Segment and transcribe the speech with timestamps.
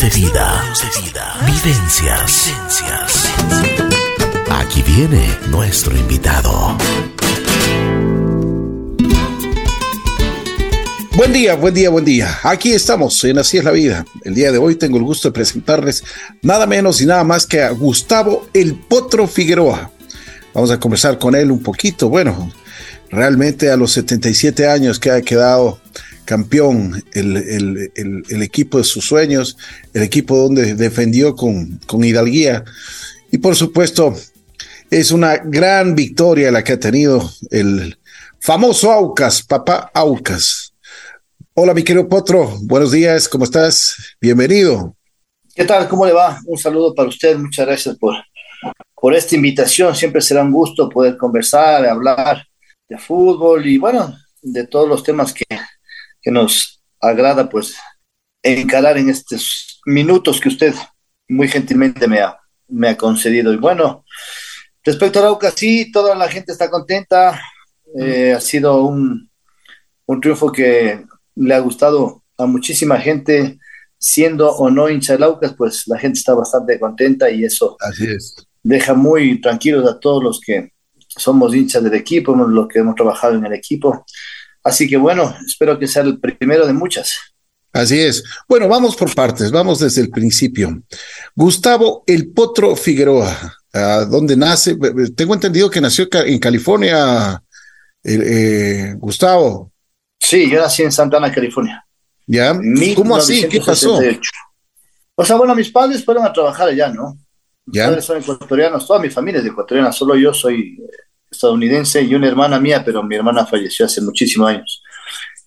[0.00, 0.64] de vida.
[1.44, 2.50] Vivencias.
[4.50, 6.78] Aquí viene nuestro invitado.
[11.14, 12.38] Buen día, buen día, buen día.
[12.42, 14.06] Aquí estamos en Así es la vida.
[14.24, 16.02] El día de hoy tengo el gusto de presentarles
[16.40, 19.90] nada menos y nada más que a Gustavo El Potro Figueroa.
[20.54, 22.08] Vamos a conversar con él un poquito.
[22.08, 22.50] Bueno,
[23.10, 25.82] realmente a los 77 años que ha quedado
[26.24, 29.56] campeón el, equipo de sus sueños,
[29.92, 32.64] el equipo donde defendió con, con hidalguía.
[33.30, 34.14] Y por supuesto,
[34.90, 37.98] es una gran victoria la que ha tenido el
[38.40, 40.74] famoso Aucas, papá Aucas.
[41.54, 44.16] Hola, mi querido Potro, buenos días, ¿cómo estás?
[44.20, 44.96] Bienvenido.
[45.54, 45.88] ¿Qué tal?
[45.88, 46.40] ¿Cómo le va?
[46.46, 48.14] Un saludo para usted, muchas gracias por,
[48.94, 49.94] por esta invitación.
[49.94, 52.46] Siempre será un gusto poder conversar, hablar
[52.88, 55.44] de fútbol y bueno, de todos los temas que,
[56.22, 57.76] que nos agrada pues
[58.42, 60.74] encarar en estos minutos que usted
[61.28, 63.52] muy gentilmente me ha, me ha concedido.
[63.52, 64.04] Y bueno,
[64.84, 67.40] respecto a Arauca, sí, toda la gente está contenta.
[67.98, 69.30] Eh, ha sido un,
[70.06, 73.58] un triunfo que le ha gustado a muchísima gente,
[73.98, 78.06] siendo o no hincha de Aucas, pues la gente está bastante contenta y eso Así
[78.06, 78.34] es.
[78.62, 80.72] deja muy tranquilos a todos los que
[81.06, 84.04] somos hinchas del equipo, los que hemos trabajado en el equipo.
[84.64, 87.12] Así que bueno, espero que sea el primero de muchas.
[87.72, 88.22] Así es.
[88.48, 90.82] Bueno, vamos por partes, vamos desde el principio.
[91.34, 93.34] Gustavo El Potro Figueroa,
[93.72, 94.76] ¿a dónde nace?
[95.16, 97.42] Tengo entendido que nació en California,
[98.04, 99.72] eh, eh, Gustavo.
[100.20, 101.84] Sí, yo nací en Santana, California.
[102.26, 102.56] ¿Ya?
[102.94, 103.48] ¿Cómo así?
[103.48, 103.98] ¿Qué pasó?
[105.14, 107.16] O sea, bueno, mis padres fueron a trabajar allá, ¿no?
[107.66, 107.86] Mis ¿Ya?
[107.86, 110.96] padres son ecuatorianos, toda mi familia es ecuatoriana, solo yo soy eh,
[111.32, 114.82] estadounidense y una hermana mía, pero mi hermana falleció hace muchísimos años.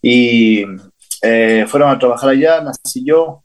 [0.01, 0.65] Y
[1.21, 3.43] eh, fueron a trabajar allá, nací yo,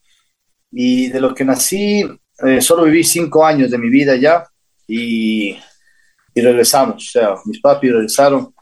[0.72, 2.04] y de lo que nací,
[2.44, 4.44] eh, solo viví cinco años de mi vida allá
[4.88, 5.56] y,
[6.34, 8.52] y regresamos, o sea, mis papis regresaron,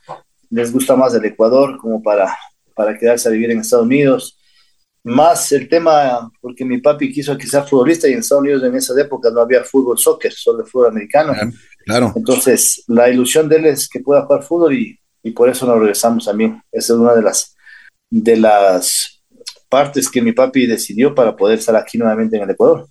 [0.50, 2.36] les gusta más el Ecuador como para
[2.78, 4.37] para quedarse a vivir en Estados Unidos.
[5.04, 8.74] Más el tema, porque mi papi quiso que sea futbolista y en Estados Unidos en
[8.74, 11.34] esa época no había fútbol, soccer, solo el fútbol americano.
[11.84, 12.12] Claro.
[12.14, 15.78] Entonces, la ilusión de él es que pueda jugar fútbol y, y por eso nos
[15.78, 16.62] regresamos también.
[16.72, 17.54] Esa es una de las,
[18.10, 19.22] de las
[19.68, 22.88] partes que mi papi decidió para poder estar aquí nuevamente en el Ecuador.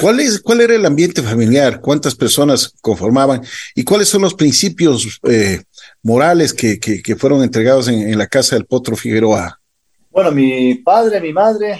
[0.00, 1.80] ¿Cuál, es, ¿Cuál era el ambiente familiar?
[1.80, 3.42] ¿Cuántas personas conformaban?
[3.74, 5.62] ¿Y cuáles son los principios eh,
[6.02, 9.60] morales que, que, que, fueron entregados en, en, la casa del Potro Figueroa?
[10.16, 11.78] Bueno, mi padre, mi madre,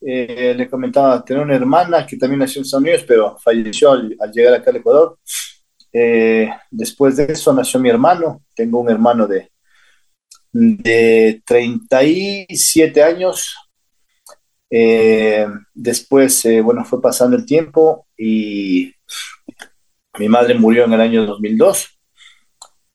[0.00, 4.16] eh, le comentaba, tener una hermana que también nació en Estados Unidos, pero falleció al,
[4.32, 5.20] llegar acá al Ecuador.
[5.92, 9.52] Eh, después de eso nació mi hermano, tengo un hermano de,
[10.50, 13.54] de 37 años,
[14.68, 18.92] eh, después, eh, bueno, fue pasando el tiempo y
[20.18, 22.00] mi madre murió en el año 2002.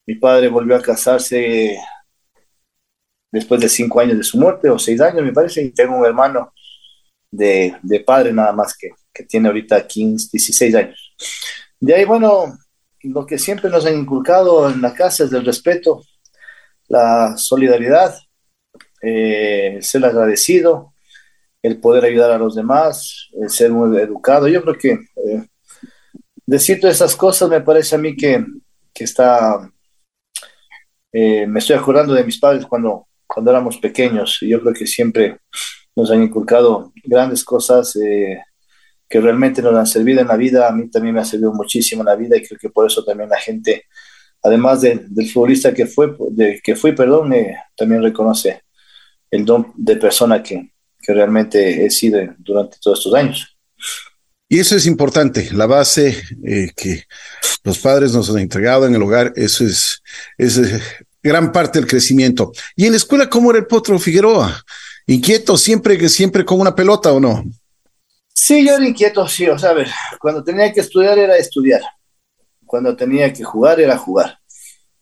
[0.04, 1.78] Mi padre volvió a casarse
[3.30, 6.06] después de cinco años de su muerte, o seis años, me parece, y tengo un
[6.06, 6.52] hermano
[7.30, 11.14] de, de padre nada más que, que, tiene ahorita 15, 16 años.
[11.80, 12.58] De ahí, bueno,
[13.02, 16.02] lo que siempre nos han inculcado en la casa es el respeto,
[16.88, 18.14] la solidaridad,
[19.02, 20.94] eh, ser agradecido,
[21.62, 24.48] el poder ayudar a los demás, el ser muy educado.
[24.48, 25.46] Yo creo que eh,
[26.46, 28.44] decir todas esas cosas me parece a mí que,
[28.92, 29.70] que está,
[31.12, 33.07] eh, me estoy acordando de mis padres cuando,
[33.38, 35.38] cuando éramos pequeños y yo creo que siempre
[35.94, 38.42] nos han inculcado grandes cosas eh,
[39.08, 40.66] que realmente nos han servido en la vida.
[40.66, 43.04] A mí también me ha servido muchísimo en la vida y creo que por eso
[43.04, 43.84] también la gente,
[44.42, 47.32] además de, del futbolista que fue, de, que fui, perdón,
[47.76, 48.62] también reconoce
[49.30, 53.56] el don de persona que, que realmente he sido durante todos estos años.
[54.48, 57.04] Y eso es importante, la base eh, que
[57.62, 60.02] los padres nos han entregado en el hogar, eso es,
[60.38, 60.80] es eh,
[61.28, 62.52] gran parte del crecimiento.
[62.74, 64.64] ¿Y en la escuela cómo era el Potro Figueroa?
[65.06, 67.44] ¿Inquieto siempre, siempre con una pelota o no?
[68.34, 69.88] Sí, yo era inquieto, sí, o sea, a ver,
[70.20, 71.82] cuando tenía que estudiar era estudiar,
[72.64, 74.38] cuando tenía que jugar era jugar,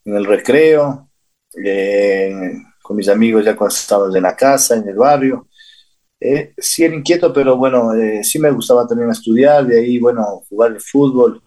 [0.04, 1.10] en el recreo,
[1.62, 2.32] eh,
[2.82, 5.48] con mis amigos ya cuando estábamos en la casa, en el barrio,
[6.18, 10.42] eh, sí era inquieto, pero bueno, eh, sí me gustaba también estudiar, de ahí, bueno,
[10.48, 11.42] jugar el fútbol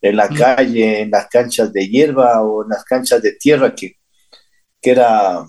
[0.00, 3.97] en la calle, en las canchas de hierba o en las canchas de tierra, que,
[4.80, 5.44] que era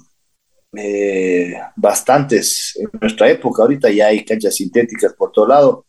[0.74, 3.64] eh, bastantes en nuestra época.
[3.64, 5.86] Ahorita ya hay canchas sintéticas por todo lado,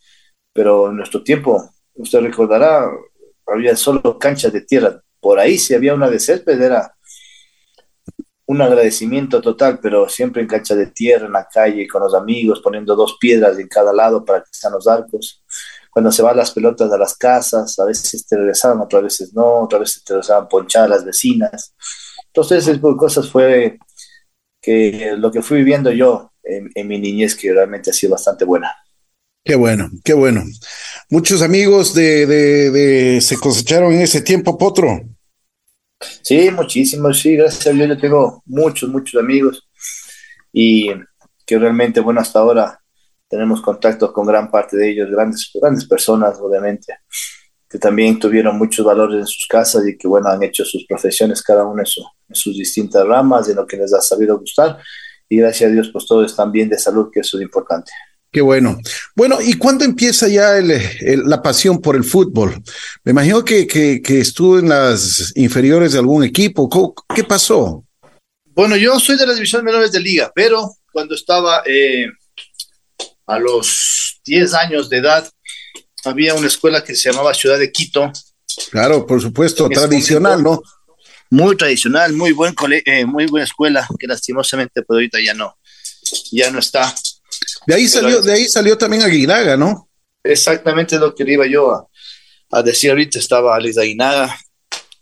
[0.52, 2.90] pero en nuestro tiempo, usted recordará,
[3.46, 5.00] había solo canchas de tierra.
[5.20, 6.94] Por ahí, si había una de césped, era
[8.46, 12.60] un agradecimiento total, pero siempre en cancha de tierra, en la calle, con los amigos,
[12.60, 15.44] poniendo dos piedras en cada lado para que estén los arcos.
[15.88, 19.60] Cuando se van las pelotas a las casas, a veces te regresaban, otras veces no,
[19.60, 21.74] otras veces te regresaban ponchadas las vecinas.
[22.30, 23.78] Entonces, esas cosas fue
[24.60, 28.44] que lo que fui viviendo yo en, en mi niñez, que realmente ha sido bastante
[28.44, 28.72] buena.
[29.44, 30.44] Qué bueno, qué bueno.
[31.08, 35.00] Muchos amigos de, de, de, se cosecharon en ese tiempo, Potro.
[36.22, 39.68] Sí, muchísimos, sí, gracias a Dios yo tengo muchos, muchos amigos
[40.52, 40.90] y
[41.46, 42.80] que realmente, bueno, hasta ahora
[43.28, 46.94] tenemos contacto con gran parte de ellos, grandes, grandes personas, obviamente,
[47.70, 51.40] que también tuvieron muchos valores en sus casas y que, bueno, han hecho sus profesiones,
[51.40, 54.78] cada uno en, su, en sus distintas ramas, de lo que les ha sabido gustar
[55.30, 57.92] y gracias a Dios, pues todos están bien de salud, que eso es importante.
[58.32, 58.78] Qué bueno.
[59.14, 62.60] Bueno, ¿y cuándo empieza ya el, el, la pasión por el fútbol?
[63.04, 66.68] Me imagino que, que, que, estuvo en las inferiores de algún equipo.
[67.14, 67.84] ¿Qué pasó?
[68.46, 72.06] Bueno, yo soy de las divisiones menores de liga, pero cuando estaba eh,
[73.26, 75.28] a los 10 años de edad,
[76.04, 78.12] había una escuela que se llamaba Ciudad de Quito.
[78.70, 80.62] Claro, por supuesto, tradicional, ¿no?
[81.30, 85.56] Muy tradicional, muy buen cole eh, muy buena escuela, que lastimosamente pues ahorita ya no,
[86.32, 86.92] ya no está
[87.66, 89.88] de ahí salió, de ahí salió también Aguinaga, ¿no?
[90.22, 91.86] Exactamente lo que iba yo a,
[92.50, 94.36] a decir ahorita, estaba Alex Aguinaga,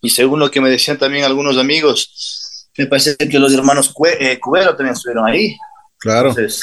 [0.00, 4.38] y según lo que me decían también algunos amigos, me parece que los hermanos eh,
[4.38, 5.56] Cubero también estuvieron ahí.
[5.98, 6.30] Claro.
[6.30, 6.60] Entonces,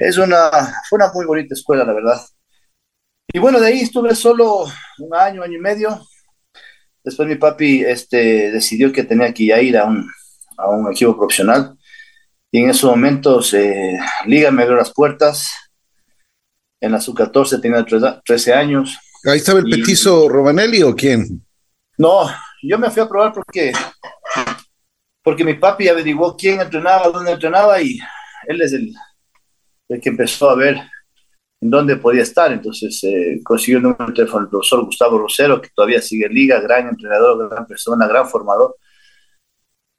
[0.00, 0.50] es una,
[0.88, 2.20] fue una muy bonita escuela, la verdad.
[3.32, 4.64] Y bueno, de ahí estuve solo
[4.98, 6.00] un año, año y medio.
[7.04, 10.10] Después mi papi este, decidió que tenía que ir a un,
[10.56, 11.78] a un equipo profesional
[12.50, 15.52] y en esos momentos, eh, Liga me abrió las puertas.
[16.80, 17.84] En la sub-14 tenía
[18.24, 18.96] 13 años.
[19.24, 19.72] ¿Ahí estaba el y...
[19.72, 21.44] petizo Romanelli o quién?
[21.98, 22.30] No,
[22.62, 23.72] yo me fui a probar porque,
[25.22, 27.98] porque mi papi averiguó quién entrenaba, dónde entrenaba y
[28.46, 28.94] él es el,
[29.88, 30.80] el que empezó a ver
[31.60, 32.52] en dónde podía estar.
[32.52, 36.34] Entonces eh, consiguió un número de teléfono del profesor Gustavo Rosero, que todavía sigue en
[36.34, 38.76] Liga, gran entrenador, gran persona, gran formador.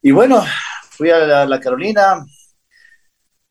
[0.02, 0.42] Y bueno,
[0.90, 2.24] fui a la, la Carolina,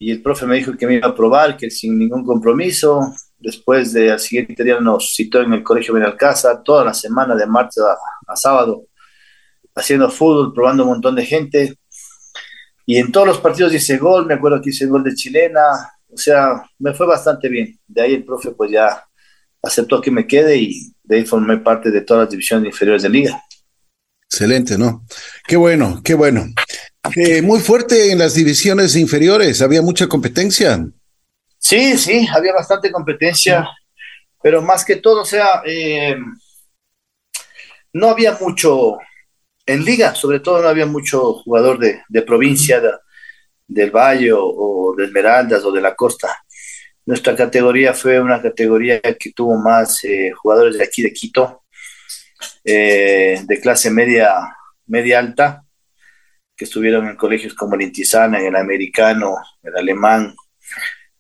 [0.02, 3.14] y el profe me dijo que me iba a probar, que sin ningún compromiso.
[3.38, 7.46] Después de al siguiente día nos citó en el colegio Benalcázar, toda la semana de
[7.46, 7.98] martes a,
[8.32, 8.86] a, sábado,
[9.76, 11.76] haciendo fútbol, probando un montón de gente.
[12.86, 15.62] Y en todos los partidos hice gol, me acuerdo que hice gol de chilena,
[16.12, 17.80] o sea, me fue bastante bien.
[17.88, 19.06] De ahí el profe pues ya
[19.62, 23.10] aceptó que me quede y de ahí formé parte de todas las divisiones inferiores de
[23.10, 23.44] liga.
[24.26, 25.06] Excelente, ¿no?
[25.48, 26.46] Qué bueno, qué bueno.
[27.16, 30.86] Eh, muy fuerte en las divisiones inferiores, había mucha competencia.
[31.58, 33.68] Sí, sí, había bastante competencia,
[34.42, 36.16] pero más que todo, o sea, eh,
[37.94, 38.98] no había mucho
[39.66, 42.92] en liga, sobre todo no había mucho jugador de, de provincia, de,
[43.70, 46.36] del Valle o, de Esmeraldas o de la costa.
[47.06, 51.64] Nuestra categoría fue una categoría que tuvo más eh, jugadores de aquí de Quito,
[52.64, 54.34] eh, de clase media,
[54.88, 55.64] media alta,
[56.56, 60.36] que estuvieron en colegios como el Intizana, en el Americano, el Alemán.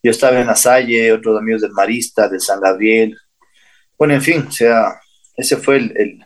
[0.01, 3.15] Yo estaba en la Salle, otros amigos del Marista, de San Gabriel.
[3.97, 4.99] Bueno, en fin, o sea,
[5.35, 6.25] ese fue el,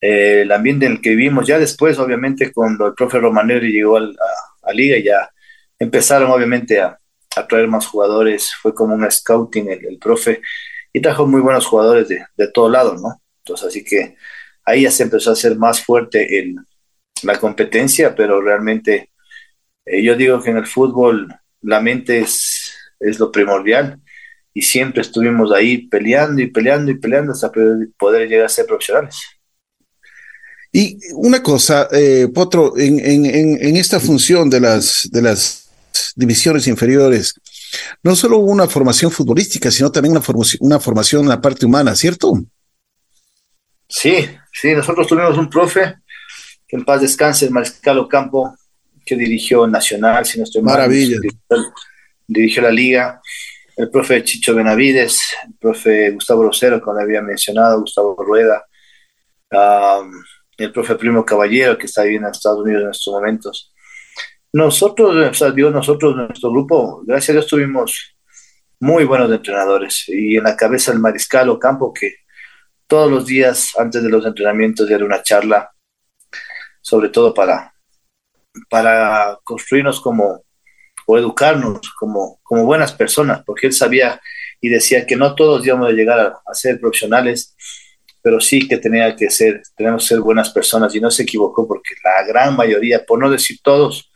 [0.00, 1.46] el, ambiente en el que vivimos.
[1.46, 4.02] Ya después, obviamente, cuando el profe Romanelli llegó a,
[4.62, 5.30] a, Liga, ya
[5.78, 6.98] empezaron, obviamente, a,
[7.36, 8.52] a, traer más jugadores.
[8.60, 10.40] Fue como un scouting el, profe
[10.92, 13.20] y trajo muy buenos jugadores de, de todo lado, ¿no?
[13.38, 14.16] Entonces, así que
[14.64, 16.56] ahí ya se empezó a hacer más fuerte el,
[17.22, 19.10] la competencia, pero realmente
[19.84, 24.00] eh, yo digo que en el fútbol la mente es, es lo primordial
[24.54, 27.50] y siempre estuvimos ahí peleando y peleando y peleando hasta
[27.98, 29.16] poder llegar a ser profesionales.
[30.72, 35.68] Y una cosa, eh, Potro, en, en, en, esta función de las, de las
[36.16, 37.34] divisiones inferiores,
[38.02, 41.66] no solo hubo una formación futbolística, sino también una, formación, una formación en la parte
[41.66, 42.32] humana, ¿cierto?
[43.86, 45.96] Sí, sí, nosotros tuvimos un profe
[46.66, 48.56] que en paz descanse, el Mariscal Ocampo,
[49.04, 50.74] que dirigió Nacional, si no estoy mal.
[50.74, 51.18] Maravilla.
[51.20, 51.74] Dirigió,
[52.26, 53.20] dirigió, la Liga,
[53.76, 58.64] el profe Chicho Benavides, el profe Gustavo Rosero, como había mencionado, Gustavo Rueda,
[59.50, 60.10] um,
[60.56, 63.72] el profe Primo Caballero, que está viviendo en Estados Unidos en estos momentos.
[64.52, 68.16] Nosotros, o nosotros, nuestro grupo, gracias a Dios, tuvimos
[68.80, 72.16] muy buenos entrenadores y en la cabeza el Mariscal Ocampo, que
[72.86, 75.70] todos los días antes de los entrenamientos era una charla
[76.82, 77.72] sobre todo para,
[78.68, 80.44] para construirnos como,
[81.06, 84.20] o educarnos como, como buenas personas, porque él sabía
[84.60, 87.56] y decía que no todos íbamos a llegar a ser profesionales,
[88.22, 91.66] pero sí que tenía que ser, tenemos que ser buenas personas y no se equivocó
[91.66, 94.10] porque la gran mayoría, por no decir todos,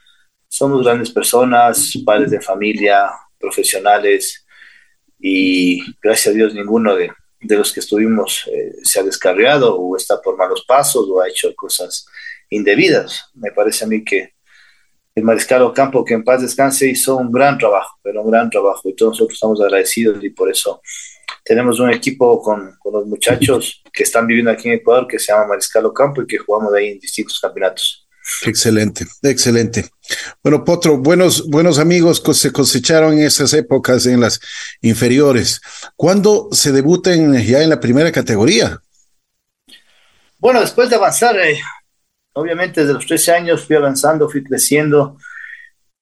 [0.48, 4.46] somos grandes personas, padres de familia, profesionales
[5.18, 7.10] y gracias a Dios ninguno de,
[7.40, 11.28] de los que estuvimos eh, se ha descarriado o está por malos pasos o ha
[11.28, 12.06] hecho cosas
[12.48, 13.30] indebidas.
[13.34, 14.34] Me parece a mí que
[15.14, 18.88] el mariscal Ocampo, que en paz descanse, hizo un gran trabajo, pero un gran trabajo
[18.88, 20.80] y todos nosotros estamos agradecidos y por eso
[21.46, 25.32] tenemos un equipo con, con los muchachos que están viviendo aquí en Ecuador que se
[25.32, 28.02] llama Mariscal Ocampo y que jugamos ahí en distintos campeonatos.
[28.44, 29.88] Excelente, excelente.
[30.42, 34.40] Bueno, Potro, buenos, buenos amigos se cosecharon en esas épocas en las
[34.80, 35.60] inferiores.
[35.94, 38.80] ¿Cuándo se debuten ya en la primera categoría?
[40.38, 41.60] Bueno, después de avanzar, eh,
[42.32, 45.16] obviamente desde los 13 años fui avanzando, fui creciendo,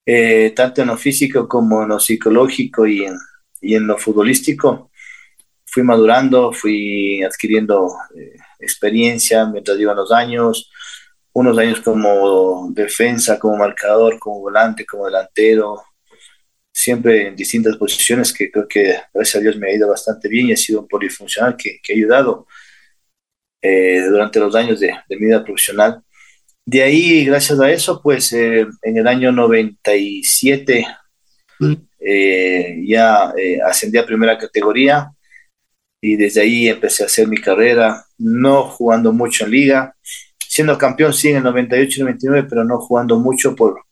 [0.06, 3.18] eh, tanto en lo físico como en lo psicológico y en,
[3.60, 4.90] y en lo futbolístico.
[5.74, 10.70] Fui madurando, fui adquiriendo eh, experiencia mientras iban los años
[11.34, 15.82] unos años como defensa, como marcador, como volante, como delantero,
[16.72, 20.48] siempre en distintas posiciones que creo que gracias a Dios me ha ido bastante bien
[20.48, 22.46] y ha sido un polifuncional que, que ha ayudado
[23.60, 26.02] eh, durante los años de, de, mi vida profesional.
[26.64, 30.86] De ahí, gracias a eso, pues eh, en el año 97
[31.58, 31.72] mm.
[31.98, 35.10] eh, ya eh, ascendí a primera categoría
[36.06, 39.96] y desde ahí empecé a hacer mi carrera, no jugando mucho en liga,
[40.38, 43.82] siendo campeón sí en el 98 y 99, pero no jugando mucho por,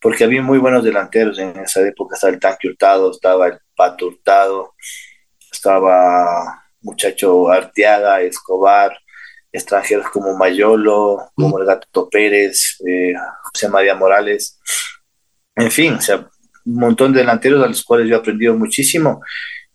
[0.00, 2.16] porque había muy buenos delanteros en esa época.
[2.16, 4.74] Estaba el Tanque Hurtado, estaba el Pato Hurtado,
[5.52, 8.98] estaba muchacho Arteaga, Escobar,
[9.52, 13.14] extranjeros como Mayolo, como el Gato Pérez, eh,
[13.52, 14.58] José María Morales,
[15.54, 16.28] en fin, sea,
[16.64, 19.20] un montón de delanteros a los cuales yo he aprendido muchísimo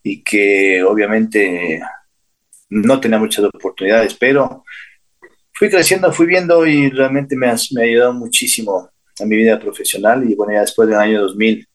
[0.03, 1.81] y que obviamente
[2.69, 4.63] no tenía muchas oportunidades, pero
[5.53, 8.89] fui creciendo, fui viendo y realmente me ha, me ha ayudado muchísimo
[9.19, 11.67] a mi vida profesional y bueno, ya después del año 2000,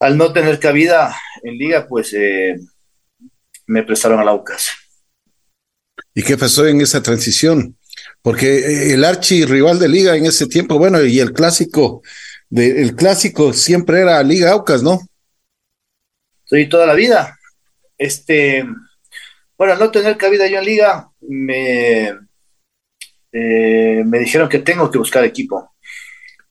[0.00, 2.58] al no tener cabida en liga, pues eh,
[3.66, 4.68] me prestaron a la UCAS.
[6.14, 7.76] ¿Y qué pasó en esa transición?
[8.22, 12.02] Porque eh, el archi rival de liga en ese tiempo, bueno, y el clásico,
[12.48, 15.00] de, el clásico siempre era Liga Aucas, ¿no?
[16.50, 17.38] Sí, toda la vida.
[17.96, 18.66] Este,
[19.56, 22.08] bueno, no tener cabida yo en liga, me,
[23.30, 25.72] eh, me dijeron que tengo que buscar equipo.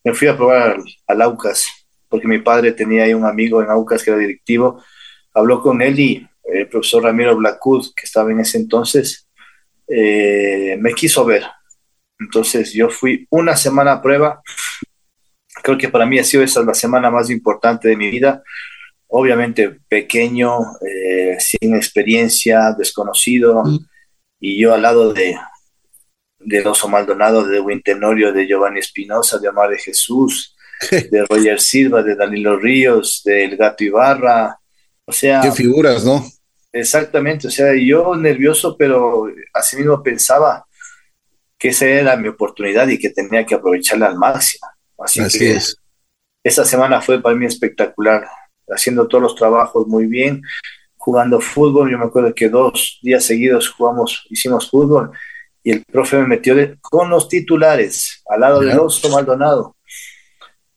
[0.02, 1.68] Me fui a probar al, Aucas,
[2.08, 4.82] porque mi padre tenía ahí un amigo en Aucas que era directivo.
[5.34, 9.28] Habló con él y el profesor Ramiro Blackwood, que estaba en ese entonces,
[9.86, 11.44] eh, me quiso ver.
[12.18, 14.42] Entonces yo fui una semana a prueba.
[15.62, 18.42] Creo que para mí ha sido esa la semana más importante de mi vida.
[19.10, 23.80] Obviamente pequeño, eh, sin experiencia, desconocido, mm.
[24.40, 25.36] y yo al lado de,
[26.40, 30.56] de Oso Maldonado, de Wintenorio, de Giovanni Espinosa, de Amar de Jesús,
[30.92, 34.60] de Roger Silva, de Danilo Ríos, del Gato Ibarra.
[35.06, 35.42] O sea.
[35.42, 36.24] Qué figuras, ¿no?
[36.72, 37.48] Exactamente.
[37.48, 40.66] O sea, yo nervioso, pero así mismo pensaba
[41.58, 44.68] que esa era mi oportunidad y que tenía que aprovecharla al máximo.
[44.98, 45.78] Así, que es.
[46.44, 48.28] esa semana fue para mí espectacular,
[48.70, 50.42] haciendo todos los trabajos muy bien,
[50.98, 51.92] jugando fútbol.
[51.92, 55.12] Yo me acuerdo que dos días seguidos jugamos, hicimos fútbol
[55.64, 59.76] y el profe me metió con los titulares al lado de Oso Maldonado.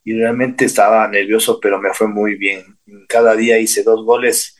[0.04, 2.76] Y realmente estaba nervioso, pero me fue muy bien.
[3.08, 4.56] Cada día hice dos goles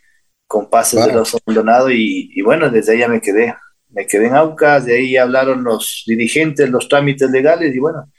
[0.46, 3.54] con pases de Oso Maldonado y, y, bueno, desde ahí ya me quedé.
[3.88, 8.10] Me quedé en Aucas, de ahí hablaron los dirigentes, los trámites legales y bueno,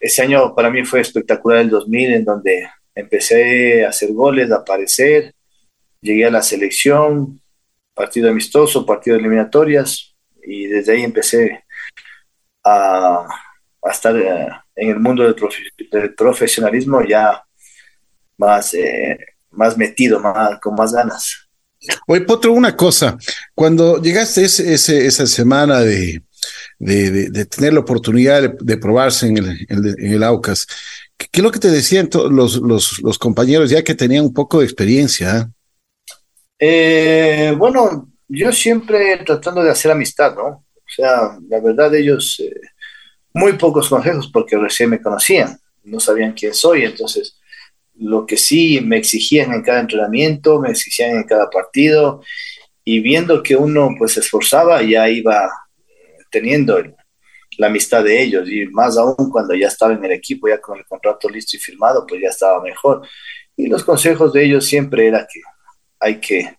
[0.00, 4.56] ese año para mí fue espectacular el 2000 en donde empecé a hacer goles, a
[4.56, 5.34] aparecer,
[6.00, 7.40] llegué a la selección,
[7.94, 11.64] partido amistoso, partido de eliminatorias, y desde ahí empecé
[12.64, 13.24] a,
[13.82, 15.36] a estar eh, en el mundo del,
[15.90, 17.42] del, profesionalismo ya
[18.36, 19.18] más, eh,
[19.50, 21.48] más metido, más, con más ganas.
[22.08, 23.16] Oye, Potro, una cosa,
[23.54, 26.22] cuando llegaste ese, ese, esa semana de,
[26.78, 30.66] de, de, tener la oportunidad de, probarse en el, en el, Aucas,
[31.18, 34.60] ¿qué, es lo que te decían los, los, los, compañeros ya que tenían un poco
[34.60, 35.50] de experiencia?
[36.58, 40.46] Eh, bueno, yo siempre tratando de hacer amistad, ¿no?
[40.46, 42.52] O sea, la verdad ellos, eh,
[43.34, 47.38] muy pocos consejos porque recién me conocían, no sabían quién soy, entonces
[47.94, 52.22] lo que sí me exigían en cada entrenamiento, me exigían en cada partido,
[52.84, 55.50] y viendo que uno pues se esforzaba, ya iba
[56.30, 56.80] teniendo
[57.58, 60.78] la amistad de ellos, y más aún cuando ya estaba en el equipo, ya con
[60.78, 63.06] el contrato listo y firmado, pues ya estaba mejor.
[63.56, 65.40] Y los consejos de ellos siempre era que
[65.98, 66.56] hay que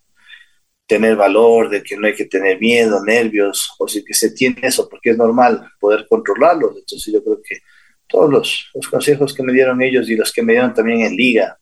[0.86, 4.60] tener valor, de que no hay que tener miedo, nervios, o si que se tiene
[4.63, 6.75] eso, porque es normal poder controlarlo.
[6.77, 7.60] Entonces yo creo que
[8.06, 11.15] todos los, los consejos que me dieron ellos y los que me dieron también en
[11.15, 11.58] liga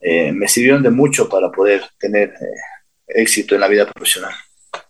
[0.00, 2.44] eh, me sirvieron de mucho para poder tener eh,
[3.08, 4.32] éxito en la vida profesional.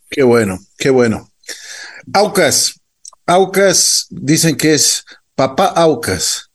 [0.09, 1.33] Qué bueno, qué bueno.
[2.13, 2.80] Aucas,
[3.31, 5.05] Aucas dicen que es
[5.37, 6.51] papá Aucas.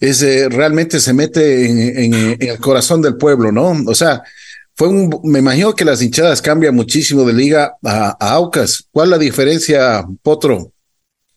[0.00, 3.72] Es, eh, realmente se mete en, en, el corazón del pueblo, ¿no?
[3.86, 4.22] O sea,
[4.74, 8.84] fue un, me imagino que las hinchadas cambian muchísimo de liga a, Aucas.
[8.90, 10.72] ¿Cuál es la diferencia, Potro?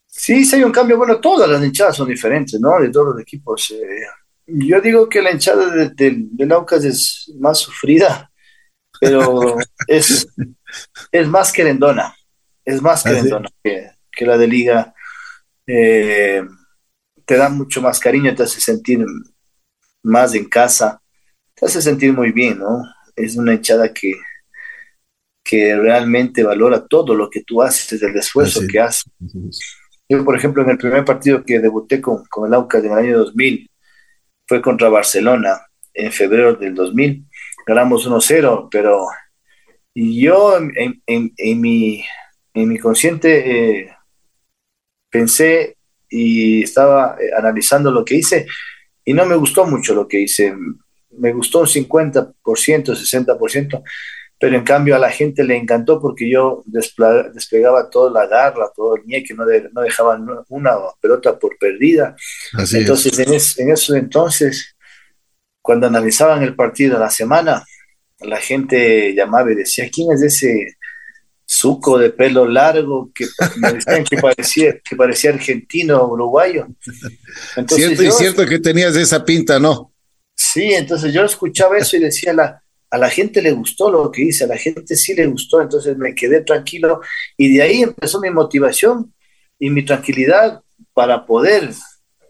[0.08, 0.98] Sí, sí hay un cambio.
[0.98, 2.80] Bueno, todas las hinchadas son diferentes, ¿no?
[2.80, 3.70] De todos los equipos.
[3.70, 4.06] Eh,
[4.48, 8.32] yo digo que la hinchada de, de, Aucas es más sufrida,
[9.00, 9.58] pero
[9.88, 10.28] es,
[11.12, 12.16] es más querendona.
[12.66, 14.94] Es más ¿Ah, querendona que, que, la de liga.
[15.68, 16.44] Eh,
[17.26, 19.06] te da mucho más cariño, te hace sentir
[20.04, 21.02] más en casa,
[21.54, 22.84] te hace sentir muy bien, ¿no?
[23.16, 24.14] es una hinchada que,
[25.44, 29.06] que realmente valora todo lo que tú haces, el esfuerzo que haces.
[30.10, 32.94] Yo, por ejemplo, en el primer partido que debuté con, con el AUCA en el
[32.94, 33.70] año 2000,
[34.48, 35.62] fue contra Barcelona
[35.94, 37.26] en febrero del 2000.
[37.66, 39.08] Ganamos 1-0, pero
[39.94, 42.04] yo en, en, en, mi,
[42.54, 43.96] en mi consciente eh,
[45.12, 45.78] pensé
[46.10, 48.48] y estaba eh, analizando lo que hice
[49.06, 50.56] y no me gustó mucho lo que hice
[51.18, 53.84] me gustó un 50%, 60%,
[54.40, 58.96] pero en cambio a la gente le encantó porque yo desplegaba toda la garra, todo
[58.96, 62.16] el ñeque, no, no dejaba una pelota por perdida.
[62.74, 63.34] entonces, en,
[63.66, 64.76] en eso entonces,
[65.62, 67.64] cuando analizaban el partido la semana,
[68.20, 70.76] la gente llamaba y decía, ¿quién es ese
[71.52, 73.26] suco de pelo largo que
[73.58, 76.66] me decían que parecía, que parecía argentino o uruguayo?
[77.58, 79.92] Entonces, cierto y cierto que tenías esa pinta, ¿no?
[80.34, 84.22] Sí, entonces yo escuchaba eso y decía, la, a la gente le gustó lo que
[84.22, 87.02] hice, a la gente sí le gustó, entonces me quedé tranquilo
[87.36, 89.14] y de ahí empezó mi motivación
[89.60, 90.62] y mi tranquilidad
[90.94, 91.70] para poder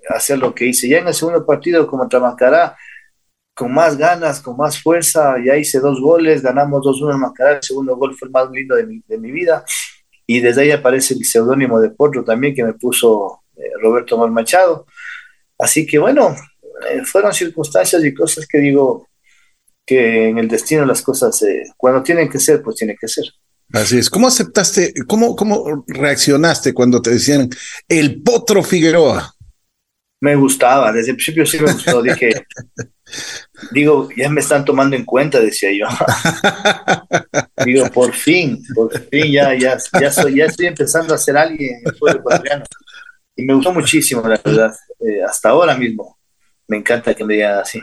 [0.10, 0.90] hacer lo que hice.
[0.90, 2.75] Ya en el segundo partido como Macará,
[3.62, 7.62] con más ganas, con más fuerza, ya hice dos goles, ganamos 2-1 en Macará, el
[7.62, 9.64] segundo gol fue el más lindo de mi, vida
[10.25, 14.31] y desde ahí aparece el seudónimo de Porro también que me puso eh, Roberto Mal
[14.31, 14.88] Machado.
[15.59, 16.35] Así que bueno,
[16.90, 19.07] eh, fueron circunstancias y cosas que digo
[19.85, 23.25] que en el destino las cosas, eh, cuando tienen que ser, pues tienen que ser.
[23.74, 24.09] Así es.
[24.09, 27.48] ¿Cómo aceptaste, cómo, cómo reaccionaste cuando te decían
[27.88, 29.35] el Potro Figueroa?
[30.22, 32.01] Me gustaba, desde el principio sí me gustó.
[32.01, 32.46] Dije,
[33.72, 35.88] digo, ya me están tomando en cuenta, decía yo.
[37.66, 41.75] digo, por fin, por fin ya, ya, ya, soy, ya estoy empezando a ser alguien
[41.75, 42.66] en el pueblo ecuatoriano.
[43.36, 46.20] Y me gustó muchísimo, la verdad, eh, hasta ahora mismo
[46.68, 47.81] me encanta que me digan así.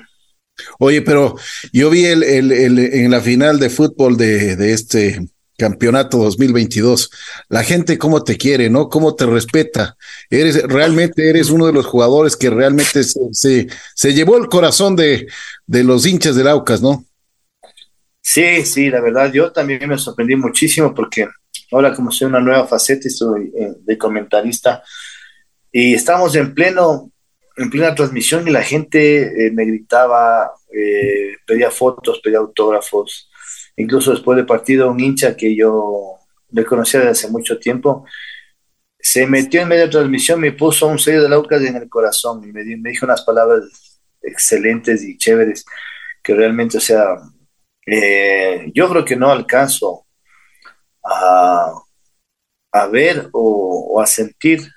[0.78, 1.36] Oye, pero
[1.72, 5.20] yo vi el, el, en la final de fútbol de, de, este
[5.58, 7.10] campeonato 2022,
[7.48, 8.88] la gente cómo te quiere, ¿no?
[8.88, 9.96] Cómo te respeta.
[10.30, 15.26] Eres, realmente eres uno de los jugadores que realmente se, se, llevó el corazón de,
[15.66, 17.04] de los hinchas del Aucas, ¿no?
[18.22, 21.26] Sí, sí, la verdad, yo también me sorprendí muchísimo porque
[21.72, 24.82] ahora como soy una nueva faceta y soy eh, de comentarista
[25.72, 27.10] y estamos en pleno
[27.58, 33.28] en plena transmisión y la gente eh, me gritaba, eh, pedía fotos, pedía autógrafos.
[33.78, 36.16] Incluso después del partido, un hincha que yo
[36.50, 38.04] le conocía desde hace mucho tiempo,
[38.98, 42.42] se metió en medio de transmisión, me puso un sello de Laucas en el corazón
[42.44, 45.64] y me, dijo unas palabras excelentes y chéveres
[46.22, 47.16] que realmente, o sea,
[47.86, 50.06] eh, yo creo que no alcanzo
[51.04, 51.72] a,
[52.72, 54.68] a ver o, o a sentir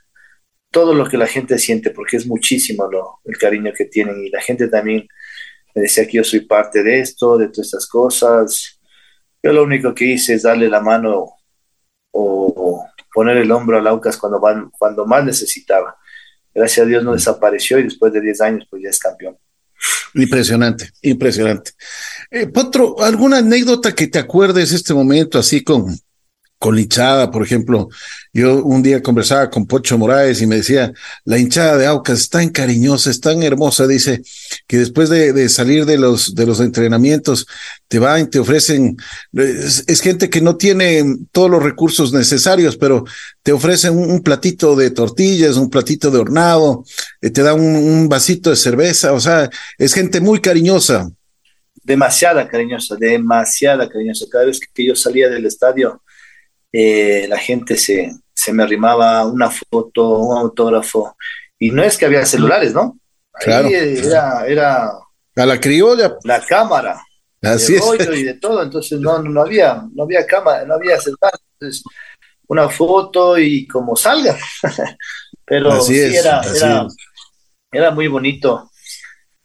[0.71, 4.29] todo lo que la gente siente, porque es muchísimo lo, el cariño que tienen y
[4.29, 5.07] la gente también
[5.75, 8.80] me decía que yo soy parte de esto, de todas estas cosas.
[9.43, 11.33] Yo lo único que hice es darle la mano
[12.11, 15.97] o, poner el hombro a Laucas cuando, van, cuando más necesitaba.
[16.53, 19.37] Gracias a Dios no desapareció y después de 10 años pues ya es campeón.
[20.13, 21.71] Impresionante, impresionante.
[22.29, 25.97] Eh, Potro, ¿alguna anécdota que te acuerdes este momento así con,
[26.61, 27.89] con hinchada, por ejemplo.
[28.31, 30.93] Yo un día conversaba con Pocho Morales y me decía,
[31.25, 34.21] la hinchada de Aucas es tan cariñosa, es tan hermosa, dice,
[34.67, 37.47] que después de, salir de los, de los entrenamientos,
[37.87, 38.95] te van, te ofrecen,
[39.33, 43.05] es, gente que no tiene todos los recursos necesarios, pero
[43.41, 46.85] te ofrecen un, platito de tortillas, un platito de hornado,
[47.21, 51.09] eh, te dan un, un vasito de cerveza, o sea, es gente muy cariñosa.
[51.83, 54.27] Demasiada cariñosa, demasiada cariñosa.
[54.29, 56.03] Cada vez que yo salía del estadio,
[56.71, 61.15] eh, la gente se, se, me arrimaba una foto, un autógrafo,
[61.59, 62.97] y no es que había celulares, ¿no?
[63.33, 63.67] Claro.
[63.69, 64.91] era, era
[65.35, 66.17] a la criolla.
[66.23, 67.01] La cámara,
[67.41, 67.85] Así de es.
[67.85, 71.83] rollo y de todo, entonces no, no había, no había cama, no había celular, entonces
[72.47, 74.37] una foto y como salga.
[75.45, 76.87] Pero Así sí es, era, era,
[77.71, 78.69] era muy bonito.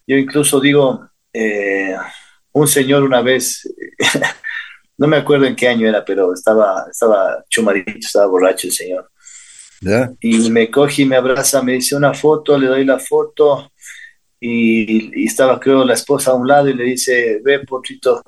[0.05, 1.95] Yo incluso digo, eh,
[2.51, 3.67] un señor una vez,
[4.97, 9.11] no me acuerdo en qué año era, pero estaba, estaba chumadito, estaba borracho el señor.
[9.79, 10.11] ¿Ya?
[10.21, 13.71] Y me coge y me abraza, me dice una foto, le doy la foto
[14.39, 18.23] y, y estaba creo la esposa a un lado y le dice, ve potrito,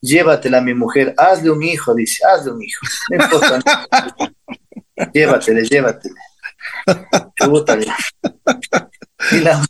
[0.00, 3.86] llévatela a mi mujer, hazle un hijo, dice, hazle un hijo, no importa,
[5.14, 6.14] llévatele, llévatele.
[9.32, 9.62] Y la,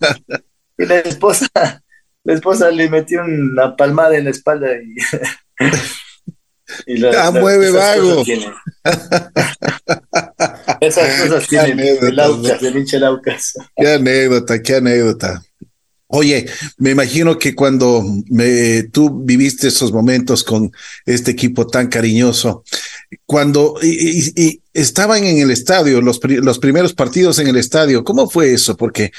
[0.78, 1.46] y la esposa,
[2.24, 4.96] la esposa le metió una palmada en la espalda y,
[6.86, 8.16] y la- Ah, mueve esas vago.
[8.16, 8.38] cosas.
[10.80, 13.52] Esas cosas Qué tiene anécdotas, el Aucas, el hincha Aucas.
[13.76, 15.42] Qué anécdota, qué anécdota.
[16.12, 16.46] Oye,
[16.78, 20.72] me imagino que cuando me, tú viviste esos momentos con
[21.06, 22.64] este equipo tan cariñoso,
[23.26, 27.56] cuando y, y- y estaban en el estadio, los, pri- los primeros partidos en el
[27.56, 28.76] estadio, ¿cómo fue eso?
[28.76, 29.10] Porque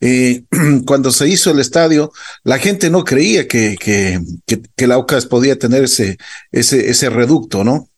[0.00, 0.42] eh,
[0.86, 2.12] cuando se hizo el estadio,
[2.44, 6.16] la gente no creía que, que, que, que el Aucas podía tener ese,
[6.52, 7.88] ese, ese reducto, ¿no?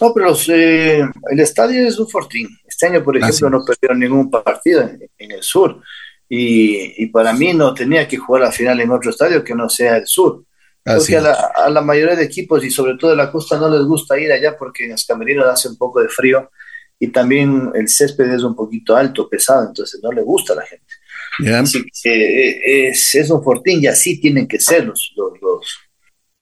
[0.00, 2.48] No, pero eh, el estadio es un fortín.
[2.66, 5.80] Este año, por ejemplo, no perdieron ningún partido en, en el sur.
[6.28, 9.68] Y, y para mí no tenía que jugar la final en otro estadio que no
[9.68, 10.44] sea el sur.
[10.84, 13.56] Así Porque a la, a la mayoría de equipos y sobre todo de la costa
[13.56, 16.50] no les gusta ir allá porque en los camerinos hace un poco de frío
[16.98, 20.62] y también el césped es un poquito alto, pesado, entonces no le gusta a la
[20.62, 20.94] gente.
[21.40, 21.58] ¿ya?
[21.58, 25.78] Así que eh, es, es un fortín y así tienen que ser los, los, los,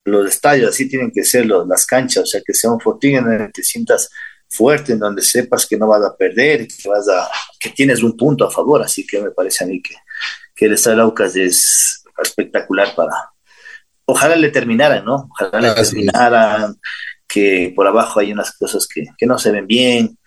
[0.05, 3.16] los estadios, así tienen que ser los, las canchas, o sea, que sea un fortín
[3.16, 4.11] en donde te sientas
[4.50, 8.14] fuerte, en donde sepas que no vas a perder, que, vas a, que tienes un
[8.16, 9.94] punto a favor, así que me parece a mí que,
[10.55, 13.30] que el Estadio Aucas es espectacular para...
[14.11, 15.29] Ojalá le terminaran, ¿no?
[15.31, 16.77] Ojalá le terminaran,
[17.29, 20.18] que por abajo hay unas cosas que, que no se ven bien,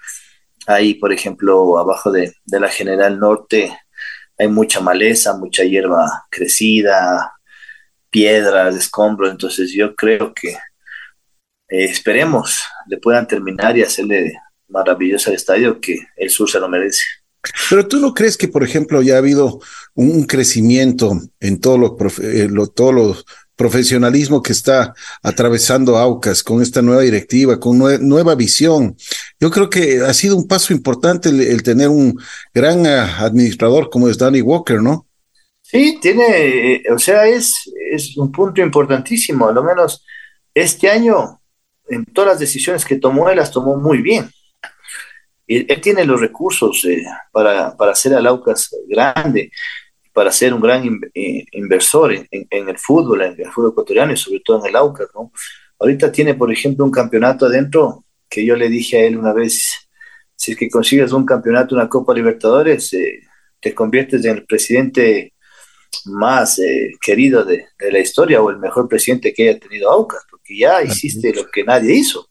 [0.67, 3.77] ahí, por ejemplo, abajo de, de la General Norte
[4.39, 7.33] hay mucha maleza, mucha hierba crecida,
[8.09, 10.49] piedras, escombros, entonces yo creo que
[11.69, 14.33] eh, esperemos le puedan terminar y hacerle
[14.67, 17.01] maravilloso al estadio que el sur se lo merece.
[17.69, 19.59] Pero tú no crees que, por ejemplo, ya ha habido
[19.95, 23.15] un crecimiento en todo lo, eh, lo- todo lo
[23.55, 28.95] profesionalismo que está atravesando Aucas con esta nueva directiva, con nue- nueva visión.
[29.39, 32.19] Yo creo que ha sido un paso importante el, tener un
[32.53, 35.07] gran ah, administrador como es Danny Walker, ¿no?
[35.61, 37.53] Sí, tiene, eh, o sea, es,
[37.91, 40.05] es un punto importantísimo, a lo menos
[40.53, 41.41] este año,
[41.89, 44.29] en todas las decisiones que tomó, él las tomó muy bien.
[45.47, 49.51] Él, él tiene los recursos eh, para, para hacer al Aucas grande,
[50.13, 54.13] para ser un gran in- eh, inversor en, en- el fútbol, en el fútbol ecuatoriano
[54.13, 55.31] y sobre todo en el Aucas, ¿no?
[55.79, 59.89] Ahorita tiene, por ejemplo, un campeonato adentro que yo le dije a él una vez,
[60.35, 63.19] si es que consigues un campeonato, una Copa Libertadores, eh,
[63.59, 65.33] te conviertes en el presidente
[66.05, 70.21] más eh, querido de, de la historia o el mejor presidente que haya tenido Aucas,
[70.29, 72.29] porque ya hiciste lo que nadie hizo.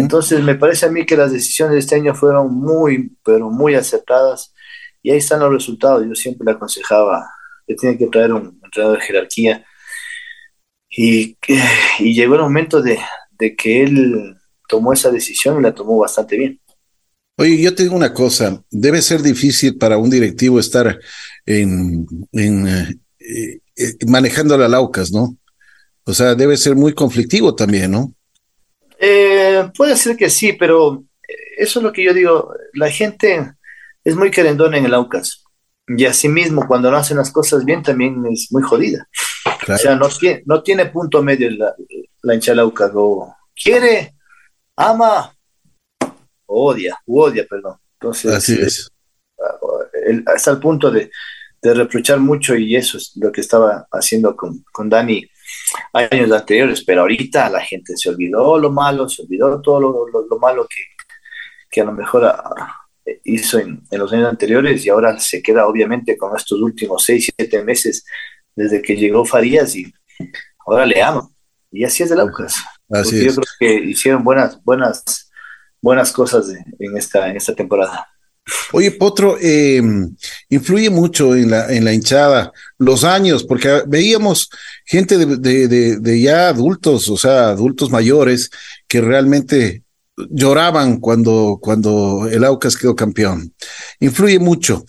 [0.00, 3.74] Entonces me parece a mí que las decisiones de este año fueron muy, pero muy
[3.74, 4.54] acertadas
[5.02, 6.06] y ahí están los resultados.
[6.06, 7.28] Yo siempre le aconsejaba
[7.66, 9.64] que tiene que traer un entrenador de jerarquía
[10.90, 11.36] y,
[11.98, 12.98] y llegó el momento de,
[13.30, 14.36] de que él
[14.68, 16.60] tomó esa decisión y la tomó bastante bien.
[17.36, 20.98] Oye, yo te digo una cosa, debe ser difícil para un directivo estar
[21.46, 25.36] en, en eh, eh, eh, manejando la Laucas, ¿no?
[26.04, 28.12] O sea, debe ser muy conflictivo también, ¿no?
[28.98, 31.04] Eh, puede ser que sí, pero
[31.56, 32.52] eso es lo que yo digo.
[32.74, 33.54] La gente
[34.04, 35.44] es muy querendona en el Aucas.
[35.86, 39.06] Y asimismo, cuando no hacen las cosas bien, también es muy jodida.
[39.60, 39.74] Claro.
[39.74, 41.74] O sea, no tiene, no tiene punto medio la,
[42.22, 42.92] la hincha del Aucas.
[42.94, 44.14] O quiere,
[44.76, 45.34] ama,
[46.46, 47.76] o odia, u odia, perdón.
[47.94, 48.90] Entonces, Así es.
[50.06, 51.10] él está al punto de,
[51.62, 55.24] de reprochar mucho y eso es lo que estaba haciendo con, con Dani
[55.92, 60.26] años anteriores, pero ahorita la gente se olvidó lo malo, se olvidó todo lo, lo,
[60.28, 60.82] lo malo que,
[61.70, 62.81] que, a lo mejor a,
[63.24, 67.30] hizo en, en, los años anteriores y ahora se queda obviamente con estos últimos seis,
[67.36, 68.04] siete meses
[68.54, 69.92] desde que llegó Farías y
[70.66, 71.28] ahora le aman.
[71.70, 72.56] Y así es del Aucas.
[72.90, 73.34] Así es.
[73.34, 75.30] Yo creo que hicieron buenas, buenas,
[75.80, 76.46] buenas cosas
[76.78, 78.06] en, esta, en esta temporada.
[78.72, 79.80] Oye, Potro, eh,
[80.48, 84.50] influye mucho en la, en la hinchada los años, porque veíamos
[84.84, 88.50] gente de, de, de, de, ya adultos, o sea, adultos mayores,
[88.88, 89.84] que realmente
[90.30, 93.54] lloraban cuando, cuando el Aucas quedó campeón.
[94.00, 94.84] Influye mucho.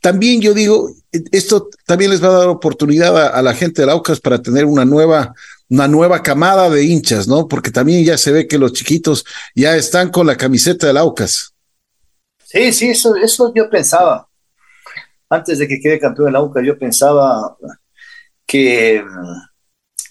[0.00, 0.90] También yo digo,
[1.32, 4.84] esto también les va a dar oportunidad a, la gente del Aucas para tener una
[4.84, 5.34] nueva
[5.70, 7.46] una nueva camada de hinchas, ¿no?
[7.46, 11.52] Porque también ya se ve que los chiquitos ya están con la camiseta del Aucas.
[12.42, 14.26] Sí, sí, eso, eso yo pensaba.
[15.28, 17.54] Antes de que quede campeón el Aucas, yo pensaba
[18.46, 19.48] que mm,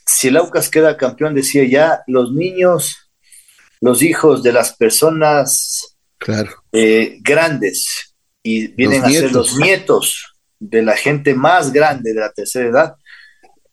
[0.06, 3.07] si el Aucas queda campeón, decía ya, los niños,
[3.82, 6.52] los hijos de las personas claro.
[6.72, 12.32] Eh, grandes y vienen a ser los nietos de la gente más grande de la
[12.32, 12.96] tercera edad,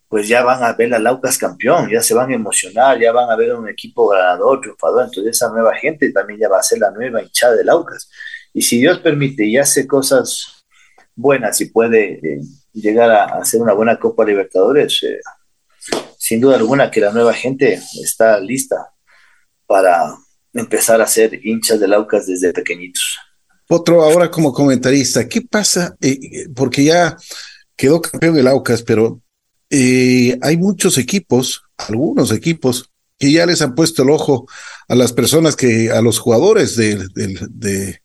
[0.09, 3.31] pues ya van a ver al Aucas campeón, ya se van a emocionar, ya van
[3.31, 6.79] a ver un equipo ganador, triunfador, entonces esa nueva gente también ya va a ser
[6.79, 8.09] la nueva hinchada del Aucas.
[8.53, 10.67] Y si Dios permite y hace cosas
[11.17, 12.41] buenas y puede eh,
[12.73, 15.21] llegar a, hacer una buena Copa Libertadores, eh,
[16.19, 18.94] sin duda alguna que la nueva gente está lista
[19.67, 20.17] para
[20.53, 23.19] empezar a ser hinchas del Aucas desde pequeñitos.
[23.69, 25.97] Otro, ahora como comentarista, ¿qué pasa?
[26.01, 27.17] Eh, porque ya
[27.77, 29.21] quedó campeón el Aucas, pero
[29.71, 34.47] hay muchos equipos, algunos equipos, que ya les han puesto el ojo
[34.89, 38.01] a las personas que, a los jugadores de, de,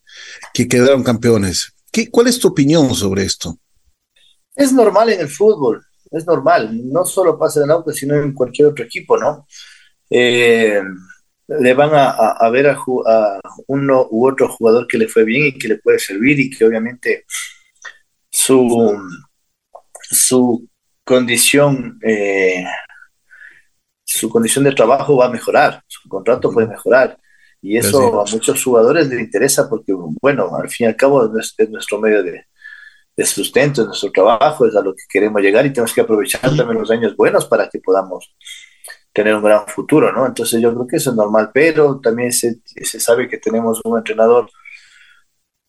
[0.53, 1.73] que quedaron campeones.
[1.91, 3.57] ¿Qué, ¿Cuál es tu opinión sobre esto?
[4.55, 6.71] Es normal en el fútbol, es normal.
[6.91, 9.47] No solo pasa en el auto, sino en cualquier otro equipo, ¿no?
[10.09, 10.81] Eh,
[11.59, 12.77] le van a, ver a,
[13.67, 16.65] uno u otro jugador que le fue bien y que le puede servir y que
[16.65, 17.25] obviamente
[18.29, 18.97] su,
[20.11, 20.67] su
[21.03, 22.63] condición eh,
[24.09, 27.17] su condición de trabajo va a mejorar, su contrato puede mejorar.
[27.61, 31.55] Y eso a muchos jugadores les interesa porque, bueno, al fin y al cabo es,
[31.69, 32.45] nuestro medio de,
[33.25, 36.79] sustento, es nuestro trabajo, es a lo que queremos llegar y tenemos que aprovechar también
[36.79, 38.33] los años buenos para que podamos
[39.13, 40.25] tener un gran futuro, ¿no?
[40.25, 43.97] Entonces yo creo que eso es normal, pero también se, se sabe que tenemos un
[43.97, 44.49] entrenador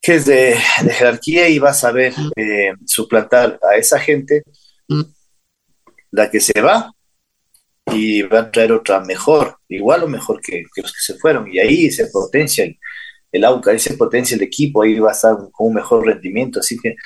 [0.01, 4.43] que es de, jerarquía y va a saber eh, suplantar a esa gente,
[6.11, 6.93] la que se va,
[7.93, 11.53] y va a traer otra mejor, igual o mejor que, los que se fueron.
[11.53, 12.67] Y ahí se potencia
[13.33, 16.61] el AUCA, ahí se potencia el equipo, ahí va a estar con un mejor rendimiento.
[16.61, 16.97] Así que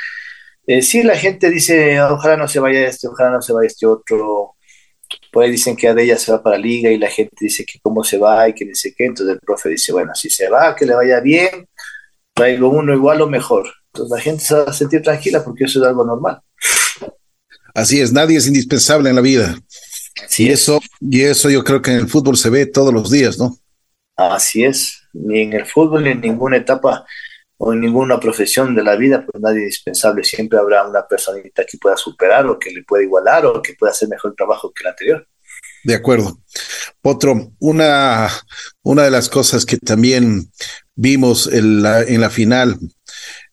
[0.67, 3.87] eh, si la gente dice, ojalá no se vaya este, ojalá no se vaya este
[3.87, 4.54] otro.
[5.33, 8.19] Pues dicen que ella se va para Liga y la gente dice que cómo se
[8.19, 9.07] va y que dice qué.
[9.07, 11.69] Entonces el profe dice, bueno, si se va, que le vaya bien,
[12.33, 13.67] traigo uno igual o mejor.
[13.93, 16.41] Entonces la gente se va a sentir tranquila porque eso es algo normal.
[17.75, 19.57] Así es, nadie es indispensable en la vida
[20.39, 23.39] y eso, y eso yo creo que en el fútbol se ve todos los días,
[23.39, 23.57] ¿no?
[24.17, 27.05] Así es, ni en el fútbol ni en ninguna etapa
[27.57, 31.65] o en ninguna profesión de la vida, pues nadie es indispensable, siempre habrá una personita
[31.65, 34.83] que pueda superar o que le pueda igualar o que pueda hacer mejor trabajo que
[34.83, 35.29] el anterior.
[35.85, 36.39] De acuerdo.
[37.03, 38.29] Otro, una,
[38.83, 40.51] una de las cosas que también
[40.95, 42.79] vimos en la, en la final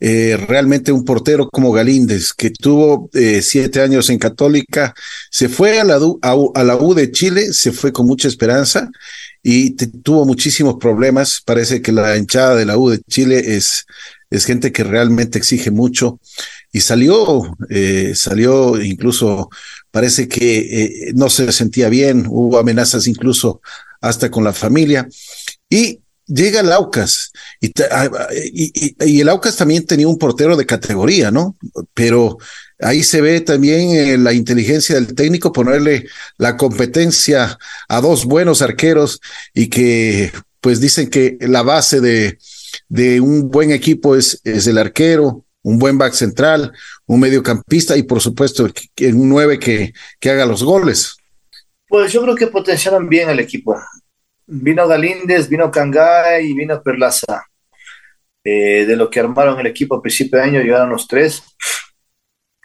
[0.04, 4.96] eh, realmente un portero como Galíndez, que tuvo eh, siete años en Católica,
[5.30, 8.90] se fue a la, a, la U de Chile, se fue con mucha esperanza
[9.44, 11.44] y tuvo muchísimos problemas.
[11.46, 13.86] Parece que la hinchada de la U de Chile es,
[14.32, 16.20] es gente que realmente exige mucho
[16.72, 19.52] y salió, eh, salió incluso,
[19.92, 23.62] parece que no se sentía bien, hubo amenazas incluso
[24.02, 25.08] hasta con la familia.
[25.70, 26.00] Y
[26.34, 27.32] llega el Aucas
[27.91, 28.10] ah,
[28.54, 31.56] y, y, el Aucas también tenía un portero de categoría, ¿no?
[31.94, 32.38] Pero
[32.80, 38.62] ahí se ve también eh, la inteligencia del técnico ponerle la competencia a dos buenos
[38.62, 39.20] arqueros
[39.54, 42.38] y que pues dicen que la base de,
[43.20, 46.72] un buen equipo es, el arquero, un buen back central,
[47.08, 51.15] un mediocampista y por supuesto un nueve que, que haga los goles.
[51.88, 53.76] Pues yo creo que potenciaron bien el equipo
[54.52, 57.46] vino Galíndez, vino Cangá y vino Perlaza.
[58.44, 61.44] Eh, de lo que armaron el equipo a principio de año, llegaron los tres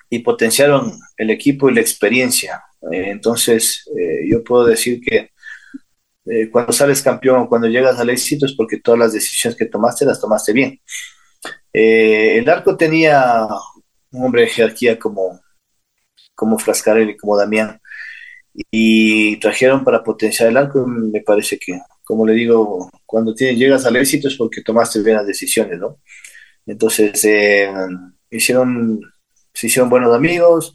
[0.08, 2.62] y potenciaron el equipo y la experiencia.
[2.90, 5.30] Eh, entonces, eh, yo puedo decir que
[6.50, 10.20] cuando sales campeón, cuando llegas al éxito, es porque todas las decisiones que tomaste las
[10.20, 10.80] tomaste bien.
[11.72, 13.46] el arco tenía
[14.10, 15.40] un hombre de jerarquía como,
[16.34, 17.80] como Frascarelli, como Damián
[18.70, 23.84] y trajeron para potenciar el arco, me parece que, como le digo, cuando tienes, llegas
[23.86, 25.98] al éxito es porque tomaste buenas decisiones, ¿no?
[26.66, 27.70] Entonces, eh,
[28.30, 29.00] hicieron,
[29.52, 30.74] se hicieron buenos amigos,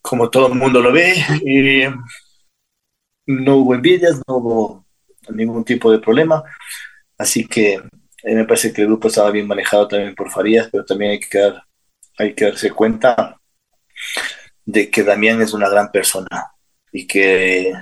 [0.00, 1.14] como todo el mundo lo ve,
[1.44, 1.82] y
[3.26, 4.86] no hubo envidias, no hubo
[5.30, 6.42] ningún tipo de problema,
[7.18, 10.84] así que eh, me parece que el grupo estaba bien manejado también por Farías, pero
[10.84, 11.52] también hay que,
[12.18, 13.38] hay que darse cuenta
[14.64, 16.28] de que Damián es una gran persona,
[16.92, 17.72] y que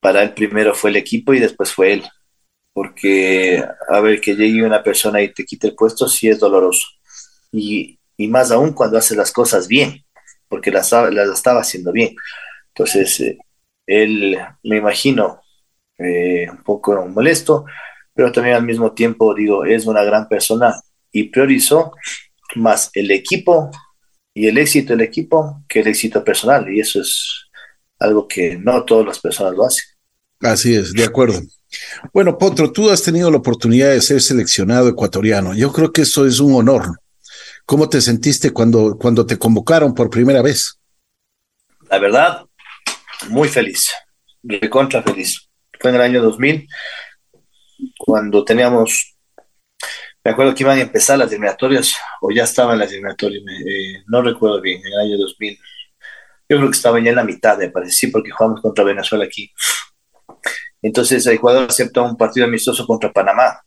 [0.00, 2.04] para él primero fue el equipo y después fue él.
[2.72, 6.86] Porque, a ver, que llegue una persona y te quite el puesto, sí es doloroso.
[7.52, 10.04] Y, más aún cuando hace las cosas bien,
[10.48, 12.14] porque las, las estaba haciendo bien.
[12.68, 13.38] Entonces, eh,
[13.86, 15.42] él, me imagino,
[15.98, 17.64] eh, un poco molesto,
[18.14, 20.74] pero también al mismo tiempo, digo, es una gran persona
[21.10, 21.92] y priorizó
[22.56, 23.70] más el equipo
[24.34, 26.72] y el éxito del equipo que el éxito personal.
[26.72, 27.41] Y eso es
[28.02, 29.84] algo que no todas las personas lo hacen.
[30.40, 31.40] Así es, de acuerdo.
[32.12, 35.54] Bueno, Potro, tú has tenido la oportunidad de ser seleccionado ecuatoriano.
[35.54, 36.98] Yo creo que eso es un honor.
[37.64, 40.78] ¿Cómo te sentiste cuando, cuando te convocaron por primera vez?
[41.88, 42.44] La verdad,
[43.28, 43.90] muy feliz,
[44.42, 45.48] de contra feliz.
[45.78, 46.68] Fue en el año 2000,
[47.98, 49.16] cuando teníamos,
[50.24, 54.22] me acuerdo que iban a empezar las eliminatorias, o ya estaban las eliminatorias, eh, no
[54.22, 55.58] recuerdo bien, en el año 2000.
[56.52, 59.24] Yo creo que estaba ya en la mitad, me parece, sí, porque jugamos contra Venezuela
[59.24, 59.50] aquí.
[60.82, 63.62] Entonces Ecuador acepta un partido amistoso contra Panamá.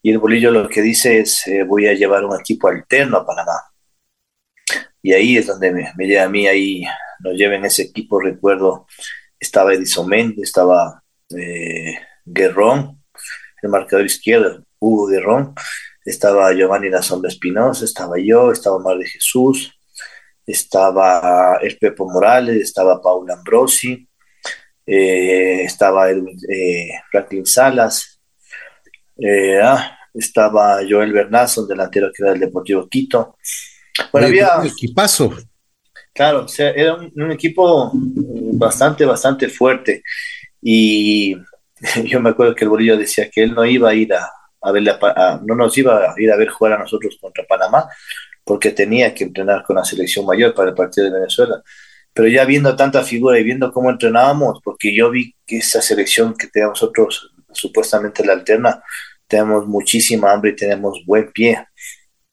[0.00, 3.26] Y el bolillo lo que dice es, eh, voy a llevar un equipo alterno a
[3.26, 3.60] Panamá.
[5.02, 6.84] Y ahí es donde me, me a mí, ahí
[7.18, 8.86] nos lleven ese equipo, recuerdo,
[9.40, 11.02] estaba Edison Méndez, estaba
[11.36, 13.02] eh, Guerrón,
[13.62, 15.54] el marcador izquierdo, Hugo Guerrón,
[16.04, 19.75] estaba Giovanni La Sombra Espinosa, estaba yo, estaba Mar de Jesús,
[20.46, 24.08] estaba el Pepo Morales, estaba Paula Ambrosi,
[24.86, 28.20] eh, estaba el, eh, Franklin Salas,
[29.18, 33.36] eh, ah, estaba Joel Bernazo, delantero que era del Deportivo Quito.
[34.12, 34.62] Bueno, había...
[34.64, 35.34] Equipazo.
[36.14, 40.02] Claro, o sea, era un, equipo bastante, bastante fuerte.
[40.62, 41.36] Y
[42.04, 44.30] yo me acuerdo que el Bolillo decía que él no iba a ir a,
[44.62, 44.82] a ver,
[45.44, 47.86] no nos iba a ir a ver jugar a nosotros contra Panamá,
[48.46, 51.62] porque tenía que entrenar con la selección mayor para el partido de Venezuela
[52.16, 56.34] pero ya viendo tanta figura y viendo cómo entrenábamos, porque yo vi que esa selección
[56.34, 58.82] que tenemos nosotros, supuestamente la alterna,
[59.26, 61.66] tenemos muchísima hambre y tenemos buen pie.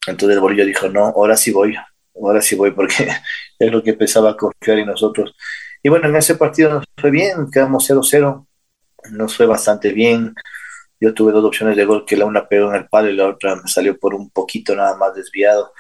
[0.08, 1.76] Entonces el bolillo dijo, no, ahora sí voy,
[2.15, 3.10] ahora sí voy, porque
[3.60, 5.36] es lo que empezaba a confiar en nosotros.
[5.84, 8.47] Y bueno, en ese partido nos fue bien, quedamos 0-0,
[9.12, 10.34] nos fue bastante bien.
[10.97, 13.28] Yo tuve dos opciones de gol, que la una pegó en el palo y la
[13.28, 15.73] otra me salió por un poquito nada más desviado.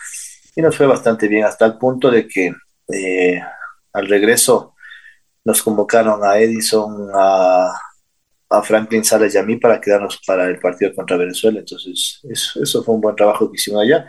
[0.55, 2.53] Y nos fue bastante bien, hasta el punto de que
[2.93, 3.41] eh,
[3.93, 4.75] al regreso
[5.43, 7.73] nos convocaron a Edison, a,
[8.63, 11.57] Franklin Salas y a mí para quedarnos para el partido contra Venezuela.
[11.57, 14.05] Entonces, eso, fue un buen trabajo que hicimos allá.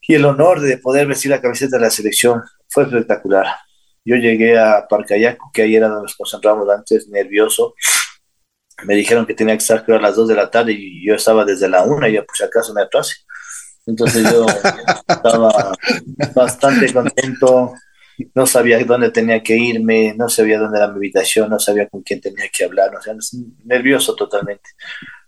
[0.00, 3.46] Y el honor de poder vestir la camiseta de la selección fue espectacular.
[4.04, 7.74] Yo llegué a Parcayaco, que ahí era donde nos concentrábamos antes, nervioso.
[8.84, 11.44] Me dijeron que tenía que estar a las 2 de la tarde y yo estaba
[11.44, 13.14] desde la 1 y ya pues acaso me atrasé.
[13.86, 14.46] Entonces yo
[15.08, 15.72] estaba
[16.34, 17.74] bastante contento,
[18.34, 22.02] no sabía dónde tenía que irme, no sabía dónde era mi habitación, no sabía con
[22.02, 23.14] quién tenía que hablar, o sea,
[23.64, 24.70] nervioso totalmente.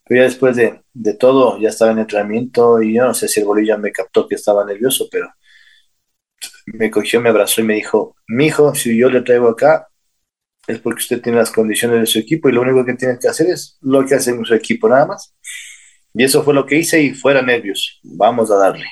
[0.05, 3.41] Pero ya después de, de todo, ya estaba en entrenamiento y yo no sé si
[3.41, 5.29] el bolillo me captó que estaba nervioso, pero
[6.67, 9.89] me cogió, me abrazó y me dijo, mi hijo, si yo le traigo acá,
[10.67, 13.29] es porque usted tiene las condiciones de su equipo y lo único que tiene que
[13.29, 15.35] hacer es lo que hace en su equipo, nada más.
[16.19, 18.87] Y eso fue lo que hice y fuera nervios, vamos a darle.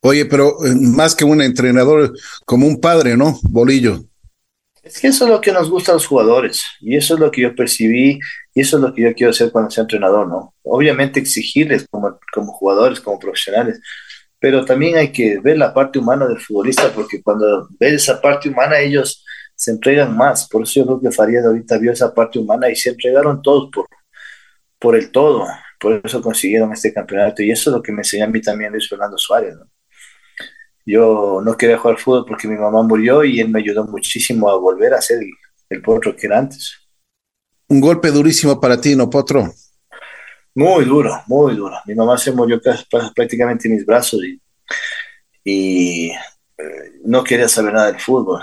[0.00, 2.12] Oye, pero eh, más que un entrenador,
[2.44, 3.38] como un padre, ¿no?
[3.44, 4.02] Bolillo.
[4.82, 7.30] Es que eso es lo que nos gusta a los jugadores y eso es lo
[7.30, 8.18] que yo percibí
[8.52, 10.56] y eso es lo que yo quiero hacer cuando sea entrenador, ¿no?
[10.64, 13.80] Obviamente exigirles como, como jugadores, como profesionales,
[14.40, 18.48] pero también hay que ver la parte humana del futbolista porque cuando ves esa parte
[18.48, 20.48] humana ellos se entregan más.
[20.48, 23.70] Por eso yo creo que Farías ahorita vio esa parte humana y se entregaron todos
[23.72, 23.86] por,
[24.84, 25.46] por el todo.
[25.80, 28.70] Por eso consiguieron este campeonato y eso es lo que me enseñó a mí también
[28.70, 29.66] Luis Fernando Suárez, ¿no?
[30.84, 34.58] Yo no quería jugar fútbol porque mi mamá murió y él me ayudó muchísimo a
[34.58, 35.20] volver a ser
[35.70, 36.76] el, potro que era antes.
[37.66, 39.54] Un golpe durísimo para ti, ¿no, potro?
[40.54, 41.76] Muy duro, muy duro.
[41.86, 42.60] Mi mamá se murió
[43.14, 44.38] prácticamente en mis brazos y,
[45.42, 48.42] y eh, no quería saber nada del fútbol.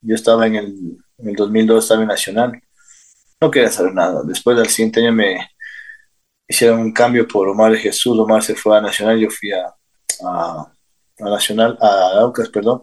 [0.00, 2.62] Yo estaba en el, en el 2002, estaba en Nacional.
[3.40, 4.22] No quería saber nada.
[4.24, 5.51] Después del siguiente año me
[6.52, 8.18] hicieron un cambio por Omar Jesús.
[8.18, 9.18] Omar se fue a Nacional.
[9.18, 9.74] Yo fui a
[10.24, 12.82] a Nacional, a Aucas, perdón,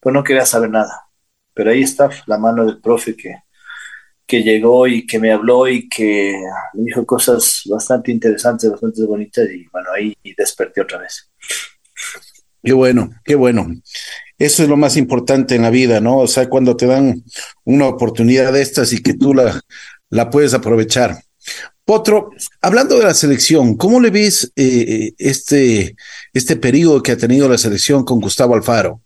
[0.00, 1.06] pues no quería saber nada.
[1.54, 3.34] Pero ahí está la mano del profe que,
[4.26, 6.34] que llegó y que me habló y que
[6.74, 11.30] me dijo cosas bastante interesantes, bastante bonitas y bueno, ahí desperté otra vez.
[12.62, 13.66] Qué bueno, qué bueno.
[14.38, 16.18] Eso es lo más importante en la vida, ¿no?
[16.18, 17.22] O sea, cuando te dan
[17.64, 19.60] una oportunidad de estas y que tú la,
[20.10, 21.18] la puedes aprovechar.
[21.84, 22.30] Potro,
[22.60, 25.96] hablando de la selección, ¿cómo le ves eh, eh, este,
[26.32, 29.00] este periodo que ha tenido la selección con Gustavo Alfaro?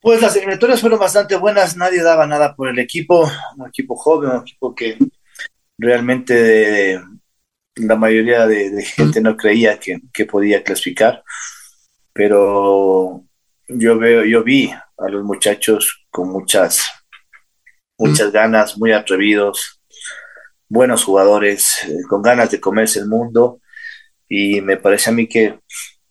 [0.00, 4.30] Pues las eliminatorias fueron bastante buenas, nadie daba nada por el equipo, un equipo joven,
[4.30, 4.98] un equipo que
[5.78, 7.00] realmente
[7.76, 11.22] la mayoría de, gente no creía que, que, podía clasificar,
[12.12, 13.24] pero
[13.68, 16.82] yo veo, yo vi a los muchachos con muchas
[17.98, 19.80] muchas ganas, muy atrevidos,
[20.68, 23.60] buenos jugadores, eh, con ganas de comerse el mundo
[24.28, 25.58] y me parece a mí que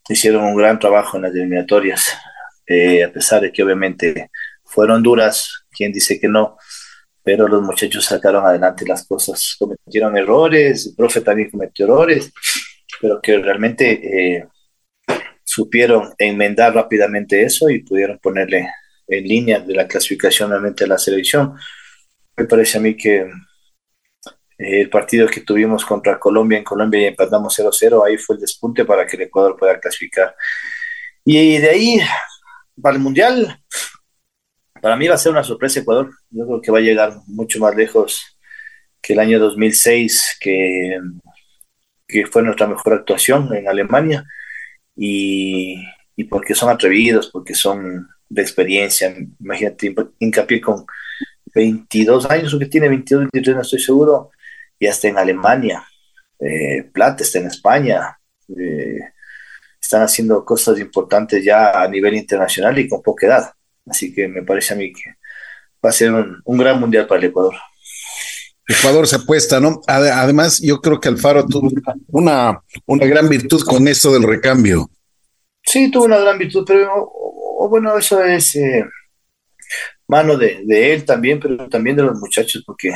[0.09, 2.17] hicieron un gran trabajo en las eliminatorias,
[2.67, 4.29] eh, a pesar de que obviamente
[4.63, 6.57] fueron duras, quien dice que no,
[7.23, 12.31] pero los muchachos sacaron adelante las cosas, cometieron errores, el profe también cometió errores,
[13.01, 14.47] pero que realmente eh,
[15.43, 18.69] supieron enmendar rápidamente eso y pudieron ponerle
[19.07, 21.53] en línea de la clasificación nuevamente a la selección.
[22.35, 23.25] Me parece a mí que
[24.63, 28.85] el partido que tuvimos contra Colombia en Colombia y empatamos 0-0, ahí fue el despunte
[28.85, 30.35] para que el Ecuador pueda clasificar.
[31.25, 31.99] Y de ahí,
[32.81, 33.59] para el Mundial,
[34.81, 36.11] para mí va a ser una sorpresa Ecuador.
[36.29, 38.37] Yo creo que va a llegar mucho más lejos
[39.01, 40.99] que el año 2006, que,
[42.07, 44.25] que fue nuestra mejor actuación en Alemania.
[44.95, 45.83] Y,
[46.15, 49.15] y porque son atrevidos, porque son de experiencia.
[49.39, 50.85] Imagínate, hincapié con
[51.53, 54.31] 22 años, o que tiene 22, 23, no estoy seguro,
[54.83, 55.81] y hasta en Alemania.
[56.37, 58.19] Eh, Plata está en España.
[58.49, 58.99] Eh,
[59.79, 63.53] están haciendo cosas importantes ya a nivel internacional y con poca edad.
[63.89, 65.15] Así que me parece a mí que
[65.83, 67.53] va a ser un, gran mundial para el Ecuador.
[68.67, 69.79] Ecuador se apuesta, ¿no?
[69.87, 71.71] Además, yo creo que Alfaro tuvo
[72.07, 74.89] una, una gran virtud con esto del recambio.
[75.65, 77.09] Sí, tuvo una gran virtud, pero
[77.69, 78.83] bueno, eso es eh,
[80.07, 82.93] mano de, él también, pero también de los muchachos, porque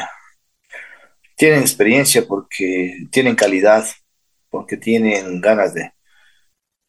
[1.38, 3.86] tienen experiencia, porque tienen calidad,
[4.50, 5.94] porque tienen ganas de,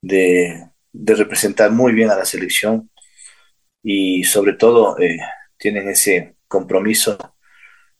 [0.02, 2.90] de, representar muy bien a la selección
[3.82, 5.18] y sobre todo eh,
[5.58, 7.18] tienen ese compromiso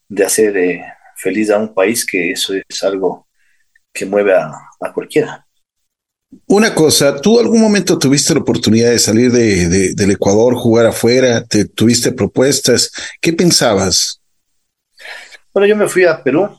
[0.07, 0.83] de hacer eh,
[1.15, 3.27] feliz a un país, que eso es algo
[3.93, 5.45] que mueve a cualquiera.
[6.47, 11.43] Una cosa, ¿tú algún momento tuviste la oportunidad de salir de, del Ecuador, jugar afuera?
[11.43, 12.91] ¿Te, ¿Tuviste propuestas?
[13.19, 14.18] ¿Qué pensabas?
[15.59, 16.57] Bueno, yo me fui a Perú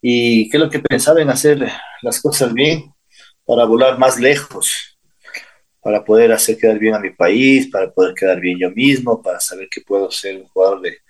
[0.00, 2.90] y lo que pensaba en hacer las cosas bien
[3.44, 4.98] para volar más lejos,
[5.78, 9.40] para poder hacer quedar bien a mi país, para poder quedar bien yo mismo, para
[9.40, 11.00] saber que puedo ser un jugador de,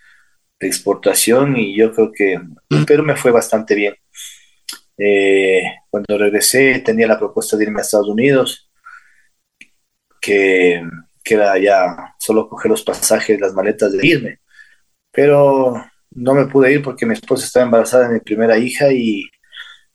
[0.59, 2.41] de exportación y yo creo que
[2.85, 3.95] Perú me fue bastante bien.
[4.99, 8.69] Eh, cuando regresé tenía la propuesta de irme a Estados Unidos,
[10.21, 10.83] que,
[11.23, 14.41] que, era ya solo coger los pasajes, las maletas de irme.
[15.13, 15.75] Pero
[16.13, 19.25] no me pude ir porque mi esposa estaba embarazada de mi primera hija y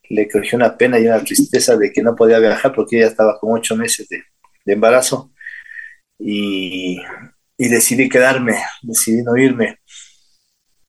[0.10, 3.40] le cogió una pena y una tristeza de que no podía viajar porque ella estaba
[3.40, 4.24] con ocho meses de,
[4.66, 5.32] embarazo
[6.20, 7.00] y,
[7.58, 9.80] y, decidí quedarme, decidí no irme.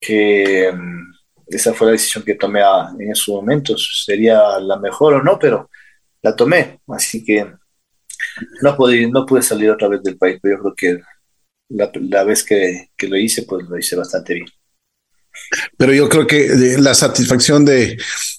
[0.00, 0.72] Que
[1.46, 2.60] esa fue la decisión que tomé
[2.98, 4.04] en esos momentos.
[4.04, 5.70] Sería la mejor o no, pero
[6.22, 6.80] la tomé.
[6.88, 7.46] Así que
[8.62, 11.02] no pude, no pude salir otra vez del país, pero yo creo que
[11.68, 14.46] la, vez que, lo hice, pues lo hice bastante bien.
[15.76, 17.96] Pero yo creo que la satisfacción de,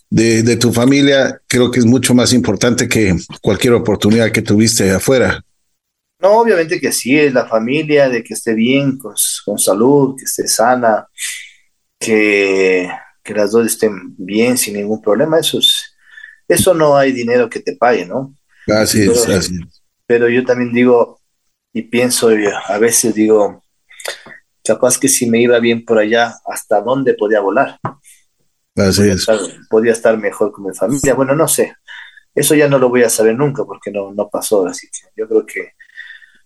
[0.09, 5.43] de, tu familia creo que es mucho más importante que cualquier oportunidad que tuviste afuera.
[6.19, 9.13] No, obviamente que sí, es la familia, de que esté bien, con,
[9.45, 11.07] con salud, que esté sana,
[11.99, 12.89] que,
[13.25, 15.59] las dos estén bien sin ningún problema, eso
[16.47, 18.33] eso no hay dinero que te pague, ¿no?
[18.67, 19.59] Así es, pero, así
[20.05, 21.19] Pero yo también digo
[21.73, 22.29] y pienso,
[22.67, 23.61] a veces digo,
[24.67, 27.79] capaz que si me iba bien por allá, ¿hasta dónde podía volar?
[28.75, 29.19] Así podía es.
[29.19, 29.39] Estar,
[29.69, 31.13] podía estar mejor con mi familia.
[31.15, 31.75] Bueno, no sé.
[32.35, 34.67] Eso ya no lo voy a saber nunca porque no, no pasó.
[34.67, 35.71] Así que yo creo que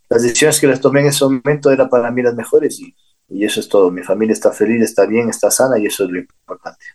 [0.09, 2.95] las decisiones que les tomé en ese momento eran para mí las mejores y
[3.32, 3.89] y eso es todo.
[3.89, 6.86] Mi familia está feliz, está bien, está sana y eso es lo importante.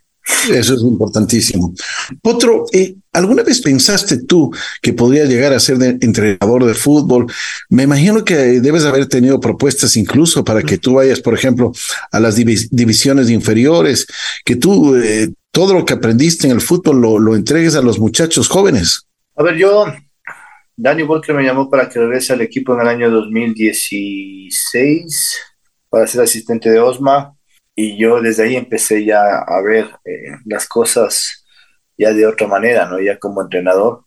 [0.53, 1.73] Eso es importantísimo.
[2.23, 7.27] Potro, eh, ¿alguna vez pensaste tú que podría llegar a ser entrenador de fútbol?
[7.69, 11.73] Me imagino que debes haber tenido propuestas incluso para que tú vayas, por ejemplo,
[12.13, 14.07] a las divisiones inferiores,
[14.45, 17.99] que tú eh, todo lo que aprendiste en el fútbol lo, lo, entregues a los
[17.99, 19.09] muchachos jóvenes.
[19.37, 19.87] A ver, yo,
[20.77, 25.39] Dani Walker me llamó para que regrese al equipo en el año 2016
[25.89, 27.36] para ser asistente de Osma
[27.77, 31.47] y yo desde ahí empecé ya a ver eh, las cosas
[31.99, 33.01] ya de otra manera, ¿no?
[33.01, 34.07] Ya como entrenador.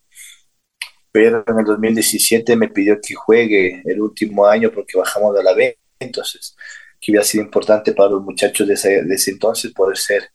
[1.12, 5.54] Pero en el 2017 me pidió que juegue el último año porque bajamos de la
[5.54, 6.56] B, entonces
[7.00, 10.30] que hubiera sido importante para los muchachos de ese, entonces poder ser,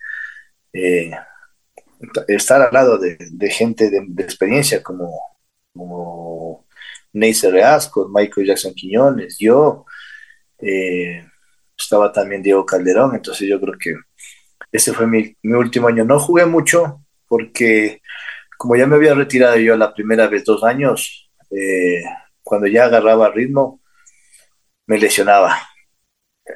[0.72, 1.10] eh,
[2.28, 3.16] estar al lado de,
[3.50, 5.12] gente de, experiencia como,
[5.74, 6.66] como
[7.12, 9.84] Neisser Reasco, Michael Jackson Quiñones, yo,
[10.60, 11.26] eh,
[11.84, 13.94] estaba también Diego Calderón, entonces yo creo que
[14.72, 16.04] ese fue mi, último año.
[16.04, 18.02] No jugué mucho porque
[18.58, 22.02] como ya me había retirado yo la primera vez dos años, eh,
[22.42, 23.80] cuando ya agarraba ritmo,
[24.86, 25.58] me lesionaba.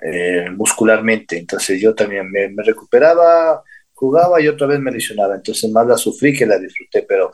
[0.03, 1.39] eh, muscularmente.
[1.39, 3.63] Entonces yo también me, recuperaba,
[3.95, 5.37] jugaba y otra vez me lesionaba.
[5.37, 7.33] Entonces más la sufrí que la disfruté, pero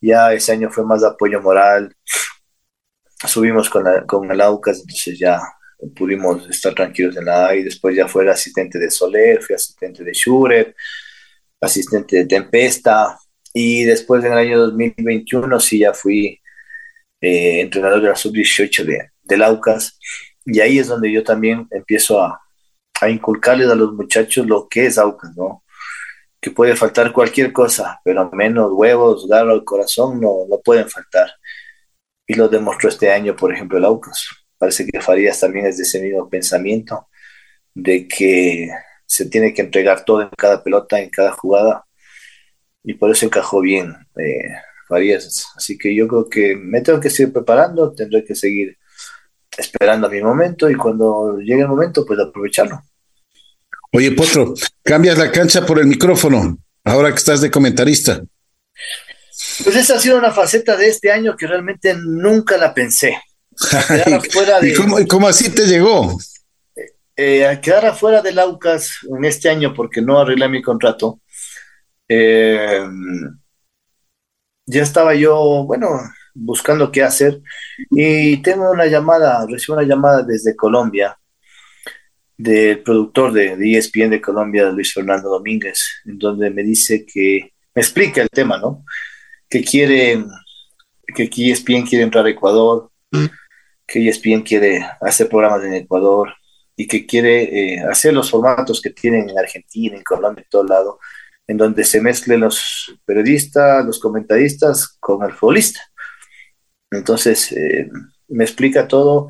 [0.00, 1.94] ya ese año fue más de apoyo moral.
[3.26, 5.40] Subimos con, con el AUCAS, entonces ya
[5.96, 9.54] pudimos estar tranquilos en la A y después ya fue el asistente de Soler, fui
[9.54, 10.74] asistente de Shure,
[11.60, 13.18] asistente de Tempesta
[13.52, 16.40] y después en el año 2021 sí ya fui
[17.20, 19.98] eh, entrenador de la sub-18 de, del AUCAS
[20.44, 22.40] y ahí es donde yo también empiezo a,
[23.00, 25.64] a inculcarles a los muchachos lo que es AUCAS, ¿no?
[26.40, 31.30] Que puede faltar cualquier cosa, pero menos huevos, garra al corazón no, no pueden faltar.
[32.26, 34.43] Y lo demostró este año, por ejemplo, el AUCAS.
[34.64, 37.08] Parece que Farías también es de ese mismo pensamiento,
[37.74, 38.70] de que
[39.04, 41.84] se tiene que entregar todo en cada pelota, en cada jugada,
[42.82, 44.54] y por eso encajó bien eh,
[44.88, 45.48] Farías.
[45.54, 48.78] Así que yo creo que me tengo que seguir preparando, tendré que seguir
[49.54, 52.80] esperando a mi momento y cuando llegue el momento, pues aprovecharlo.
[53.92, 58.22] Oye, Potro, cambias la cancha por el micrófono, ahora que estás de comentarista.
[59.62, 63.18] Pues esa ha sido una faceta de este año que realmente nunca la pensé.
[64.62, 66.18] ¿Y, cómo, así te llegó?
[67.16, 71.20] Eh, a quedar afuera del AUCAS en este año porque no arreglé mi contrato.
[72.08, 72.84] Eh,
[74.66, 75.88] ya estaba yo, bueno,
[76.34, 77.40] buscando qué hacer
[77.90, 81.16] y tengo una llamada, recibo una llamada desde Colombia
[82.36, 87.82] del productor de, ESPN de Colombia, Luis Fernando Domínguez, en donde me dice que, me
[87.82, 88.84] explica el tema, ¿no?
[89.48, 90.24] Que quiere,
[91.14, 92.90] que ESPN quiere entrar a Ecuador,
[93.86, 96.34] que ESPN quiere hacer programas en Ecuador
[96.76, 100.64] y que quiere eh, hacer los formatos que tienen en Argentina, en Colombia, en todo
[100.64, 100.98] lado,
[101.46, 105.80] en donde se mezclen los periodistas, los comentaristas con el futbolista.
[106.90, 107.88] Entonces, eh,
[108.28, 109.28] me explica todo,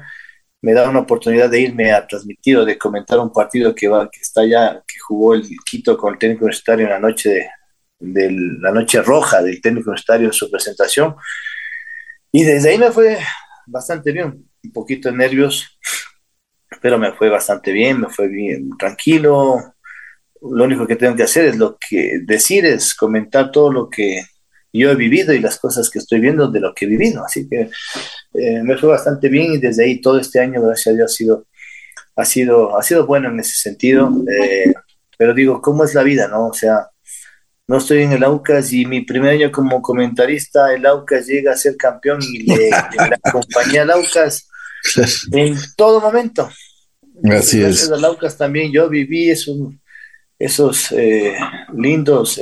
[0.63, 4.09] me da una oportunidad de irme a transmitir o de comentar un partido que, va,
[4.11, 7.51] que está ya, que jugó el Quito con el técnico universitario en la noche,
[7.99, 8.31] de,
[8.61, 11.17] la noche roja del técnico universitario en su presentación.
[12.33, 13.19] Y desde ahí me fue
[13.67, 15.79] bastante bien, un poquito de nervios,
[16.81, 19.75] pero me fue bastante bien, me fue bien tranquilo.
[20.43, 24.23] Lo único que tengo que hacer es lo que decir, es comentar todo lo que
[24.73, 27.25] yo he vivido y las cosas que estoy viendo de lo que he vivido.
[27.25, 27.71] Así que
[28.35, 31.15] eh, me fue bastante bien y desde ahí todo este año, gracias a Dios, ha
[31.15, 31.47] sido,
[32.17, 34.11] ha sido, ha sido bueno en ese sentido.
[34.29, 34.75] Eh,
[35.17, 36.49] pero digo, ¿cómo es la vida, no?
[36.49, 36.89] O sea,
[37.67, 41.57] no estoy en el Aucas y mi primer año como comentarista, el Aucas llega a
[41.57, 42.71] ser campeón y le,
[43.23, 44.49] acompañé al Aucas
[45.33, 46.47] en todo momento.
[46.47, 47.91] Así Gracias es.
[47.91, 49.57] al Aucas también yo viví esos,
[50.39, 51.37] esos eh,
[51.75, 52.41] lindos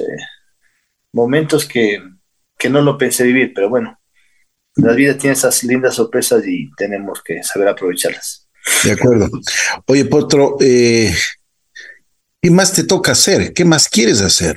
[1.12, 2.02] momentos que,
[2.58, 3.98] que no lo pensé vivir, pero bueno,
[4.76, 8.48] la vida tiene esas lindas sorpresas y tenemos que saber aprovecharlas.
[8.84, 9.28] De acuerdo.
[9.86, 11.12] Oye, Potro, eh,
[12.40, 13.52] ¿qué más te toca hacer?
[13.52, 14.56] ¿Qué más quieres hacer?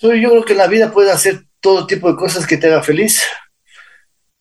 [0.00, 2.82] Yo, creo que en la vida puedes hacer todo tipo de cosas que te haga
[2.82, 3.26] feliz.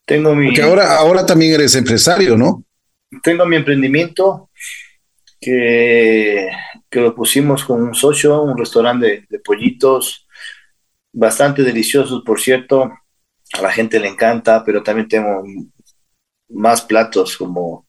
[0.05, 0.47] Tengo mi.
[0.47, 2.63] Porque ahora, ahora también eres empresario, ¿no?
[3.23, 4.49] Tengo mi emprendimiento
[5.39, 6.49] que,
[6.89, 10.27] que lo pusimos con un socio, un restaurante de pollitos,
[11.11, 12.91] bastante deliciosos, por cierto.
[13.53, 15.43] A la gente le encanta, pero también tengo
[16.49, 17.87] más platos como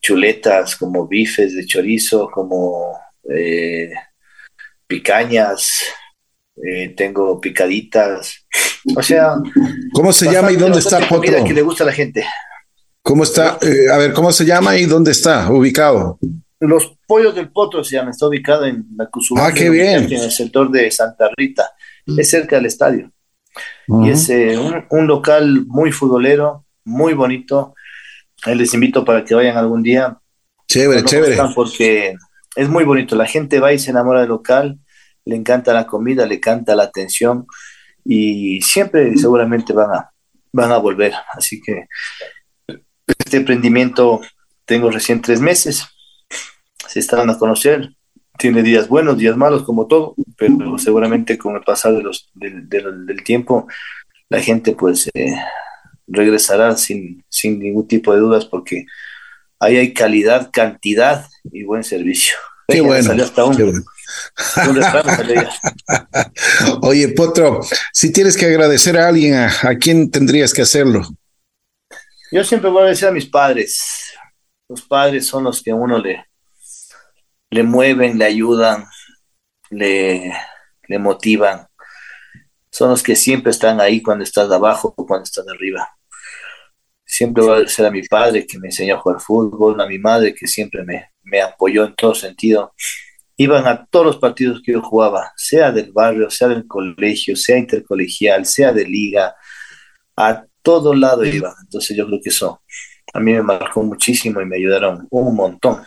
[0.00, 2.98] chuletas, como bifes de chorizo, como
[3.30, 3.92] eh,
[4.86, 5.84] picañas,
[6.56, 8.46] eh, tengo picaditas.
[8.96, 9.36] O sea,
[9.92, 11.44] ¿cómo se llama y dónde está Potro?
[11.44, 12.24] que le gusta a la gente.
[13.02, 13.58] ¿Cómo está?
[13.60, 16.18] Eh, a ver, ¿cómo se llama y dónde está ubicado?
[16.60, 19.46] Los Pollos del Potro se llama, está ubicado en la Cusumá.
[19.46, 20.04] Ah, qué bien.
[20.04, 21.70] En el sector de Santa Rita
[22.06, 23.10] es cerca del estadio.
[23.86, 24.56] Y es eh,
[24.90, 27.74] un, local muy futbolero, muy bonito.
[28.46, 30.18] les invito para que vayan algún día.
[30.66, 31.36] Chévere, chévere.
[31.54, 32.14] Porque
[32.56, 33.16] es muy bonito.
[33.16, 34.78] La gente va y se enamora del local,
[35.24, 37.46] le encanta la comida, le encanta la atención
[38.04, 40.10] y siempre seguramente van a,
[40.52, 41.12] van a volver.
[41.32, 41.86] Así que
[43.18, 44.20] este emprendimiento
[44.64, 45.86] tengo recién tres meses.
[46.88, 47.90] Se están a conocer
[48.38, 53.22] tiene días buenos, días malos, como todo, pero seguramente con el pasar de los, del,
[53.24, 53.68] tiempo,
[54.28, 55.36] la gente pues eh,
[56.06, 58.86] regresará sin, sin ningún tipo de dudas porque
[59.60, 62.36] ahí hay calidad, cantidad y buen servicio.
[62.68, 63.14] Qué bueno.
[66.82, 67.60] Oye, Potro,
[67.92, 71.02] si tienes que agradecer a alguien, ¿a, ¿a quién tendrías que hacerlo?
[72.30, 74.12] Yo siempre voy a agradecer a mis padres.
[74.68, 76.26] Los padres son los que a uno le,
[77.50, 78.86] le mueven, le ayudan,
[79.70, 80.32] le,
[80.88, 81.66] le motivan.
[82.70, 85.88] Son los que siempre están ahí cuando estás abajo o cuando estás arriba.
[87.04, 89.98] Siempre voy a agradecer a mi padre que me enseñó a jugar fútbol, a mi
[89.98, 92.74] madre que siempre me, me apoyó en todo sentido.
[93.36, 97.58] Iban a todos los partidos que yo jugaba, sea del barrio, sea del colegio, sea
[97.58, 99.34] intercolegial, sea de liga,
[100.16, 101.52] a todo lado iban.
[101.62, 102.62] Entonces yo creo que eso
[103.12, 105.84] a mí me marcó muchísimo y me ayudaron un montón.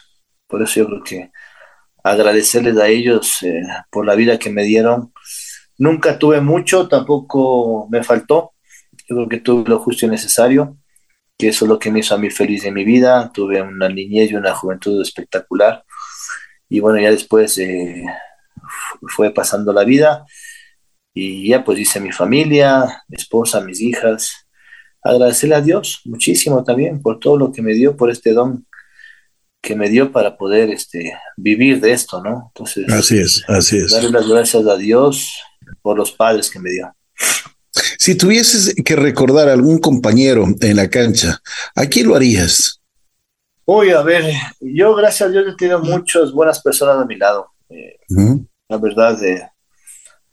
[0.47, 1.31] Por eso yo creo que
[2.03, 5.13] agradecerles a ellos eh, por la vida que me dieron.
[5.77, 8.53] Nunca tuve mucho, tampoco me faltó.
[9.09, 10.77] Yo creo que tuve lo justo y necesario,
[11.37, 13.31] que eso es lo que me hizo a mí feliz en mi vida.
[13.33, 15.83] Tuve una niñez y una juventud espectacular.
[16.69, 18.03] Y bueno, ya después eh,
[19.15, 20.25] fue pasando la vida
[21.13, 24.31] y ya pues hice mi familia, mi esposa, mis hijas.
[25.01, 28.65] Agradecerle a Dios muchísimo también por todo lo que me dio, por este don
[29.61, 32.51] que me dio para poder este, vivir de esto, ¿no?
[32.53, 33.91] Entonces, así es, así es.
[33.91, 35.41] Darle las gracias a Dios
[35.81, 36.93] por los padres que me dio.
[37.97, 41.41] Si tuvieses que recordar a algún compañero en la cancha,
[41.75, 42.76] ¿a quién lo harías?
[43.69, 44.23] Uy, a ver,
[44.61, 47.51] yo gracias a Dios he tenido muchas buenas personas a mi lado.
[47.69, 47.99] Eh,
[48.69, 49.45] la verdad, de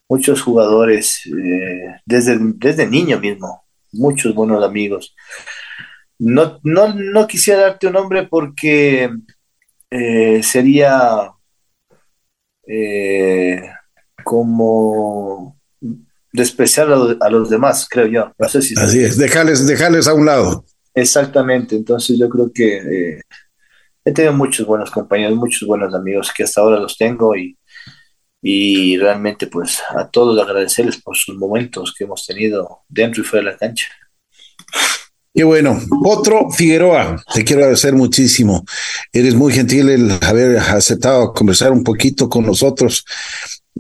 [0.09, 5.17] muchos jugadores, eh, desde, desde niño mismo, muchos buenos amigos.
[6.17, 9.11] No, no, no quisiera darte un nombre porque
[9.91, 11.33] eh, sería
[12.69, 13.63] eh,
[14.23, 15.59] como
[16.33, 16.89] despreciar
[17.21, 18.33] a, los demás, creo yo.
[18.39, 20.65] Así es, dejarles, dejarles a un lado.
[20.95, 23.23] Exactamente, entonces yo creo que eh,
[24.05, 27.59] he tenido muchos buenos compañeros, muchos buenos amigos que hasta ahora los tengo y,
[28.41, 33.47] y realmente pues a todos agradecerles por sus momentos que hemos tenido dentro y fuera
[33.47, 33.89] de la cancha.
[35.35, 35.81] Qué bueno.
[36.05, 38.65] Otro Figueroa, te quiero agradecer muchísimo.
[39.13, 43.05] Eres muy gentil el haber aceptado conversar un poquito con nosotros.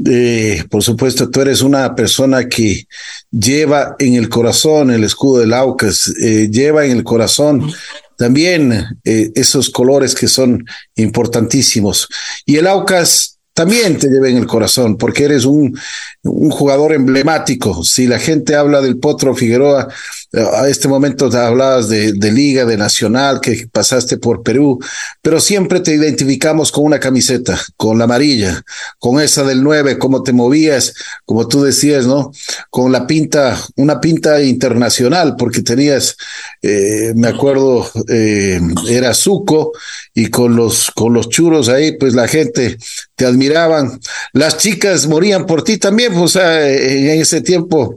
[0.06, 2.86] Eh, por supuesto, tú eres una persona que
[3.30, 7.72] lleva en el corazón el escudo del Aucas, eh, lleva en el corazón
[8.16, 8.72] también
[9.04, 10.64] eh, esos colores que son
[10.96, 12.08] importantísimos.
[12.44, 15.78] Y el Aucas también te lleva en el corazón, porque eres un,
[16.24, 17.84] un jugador emblemático.
[17.84, 19.88] Si la gente habla del Potro Figueroa,
[20.32, 24.80] a este momento hablabas de, Liga, de Nacional, que pasaste por Perú,
[25.22, 28.62] pero siempre te identificamos con una camiseta, con la amarilla,
[28.98, 30.94] con esa del 9, cómo te movías,
[31.24, 32.32] como tú decías, ¿no?
[32.70, 36.16] Con la pinta, una pinta internacional, porque tenías,
[36.62, 39.72] eh, me acuerdo, eh, era Zuco,
[40.14, 42.78] y con los, con los churos ahí, pues la gente
[43.16, 44.00] te admiraban.
[44.32, 47.94] Las chicas morían por ti también, o sea, en ese tiempo,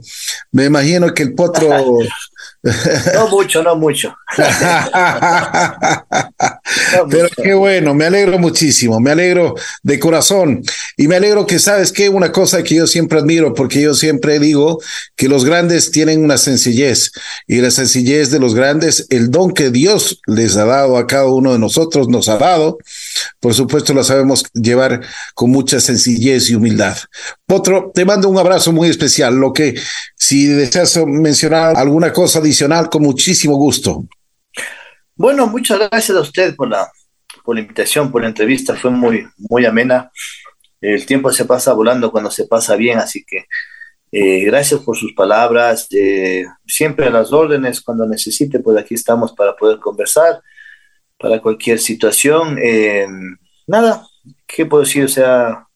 [0.52, 1.68] me imagino que el potro
[3.14, 4.14] No mucho, no mucho.
[7.10, 10.62] Pero qué bueno, me alegro muchísimo, me alegro de corazón.
[10.96, 14.38] Y me alegro que sabes que una cosa que yo siempre admiro, porque yo siempre
[14.38, 14.80] digo
[15.16, 17.12] que los grandes tienen una sencillez
[17.46, 21.26] y la sencillez de los grandes, el don que Dios les ha dado a cada
[21.26, 22.78] uno de nosotros, nos ha dado,
[23.40, 25.00] por supuesto lo sabemos llevar
[25.34, 26.96] con mucha sencillez y humildad.
[27.46, 29.74] Potro, te mando un abrazo muy especial, lo que
[30.16, 34.04] si deseas mencionar alguna cosa adicional, con muchísimo gusto.
[35.14, 36.90] Bueno, muchas gracias a usted por la,
[37.44, 40.10] por la invitación, por la entrevista, fue muy, muy amena.
[40.80, 43.46] El tiempo se pasa volando cuando se pasa bien, así que
[44.12, 45.88] eh, gracias por sus palabras.
[45.90, 50.40] Eh, siempre a las órdenes, cuando necesite, pues aquí estamos para poder conversar,
[51.18, 52.58] para cualquier situación.
[52.62, 53.06] Eh,
[53.66, 54.06] nada,
[54.46, 55.04] ¿qué puedo decir?
[55.04, 55.66] O sea,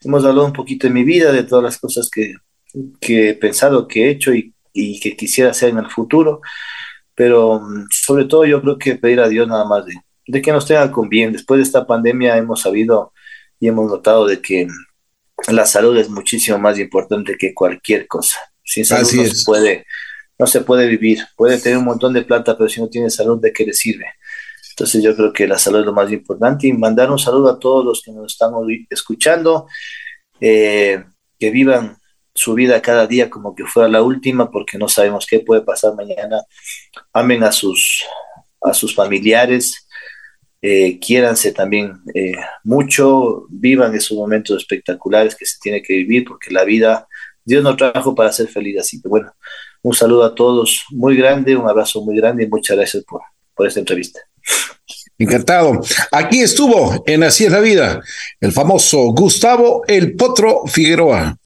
[0.00, 2.34] hemos hablado un poquito de mi vida, de todas las cosas que,
[3.00, 6.40] que he pensado, que he hecho y, y, que quisiera hacer en el futuro.
[7.14, 9.94] Pero mm, sobre todo yo creo que pedir a Dios nada más de,
[10.26, 11.32] de que nos tenga con bien.
[11.32, 13.12] Después de esta pandemia hemos sabido
[13.58, 14.66] y hemos notado de que
[15.48, 18.38] la salud es muchísimo más importante que cualquier cosa.
[18.62, 19.86] Sin salud no se, puede,
[20.38, 21.20] no se puede vivir.
[21.36, 24.06] Puede tener un montón de plata, pero si no tiene salud, ¿de qué le sirve?
[24.76, 27.58] Entonces yo creo que la salud es lo más importante y mandar un saludo a
[27.58, 28.52] todos los que nos están
[28.90, 29.66] escuchando,
[30.38, 31.02] eh,
[31.38, 31.96] que vivan
[32.34, 35.94] su vida cada día como que fuera la última, porque no sabemos qué puede pasar
[35.94, 36.42] mañana.
[37.14, 38.04] Amen a sus,
[38.60, 39.88] a sus familiares,
[40.60, 46.50] eh, quiéranse también eh, mucho, vivan esos momentos espectaculares que se tiene que vivir, porque
[46.50, 47.08] la vida,
[47.42, 48.78] Dios nos trajo para ser feliz.
[48.78, 49.32] Así que bueno,
[49.80, 53.22] un saludo a todos muy grande, un abrazo muy grande y muchas gracias por,
[53.54, 54.20] por esta entrevista.
[55.18, 55.80] Encantado.
[56.12, 58.02] Aquí estuvo en Así es la vida
[58.40, 61.38] el famoso Gustavo El Potro Figueroa.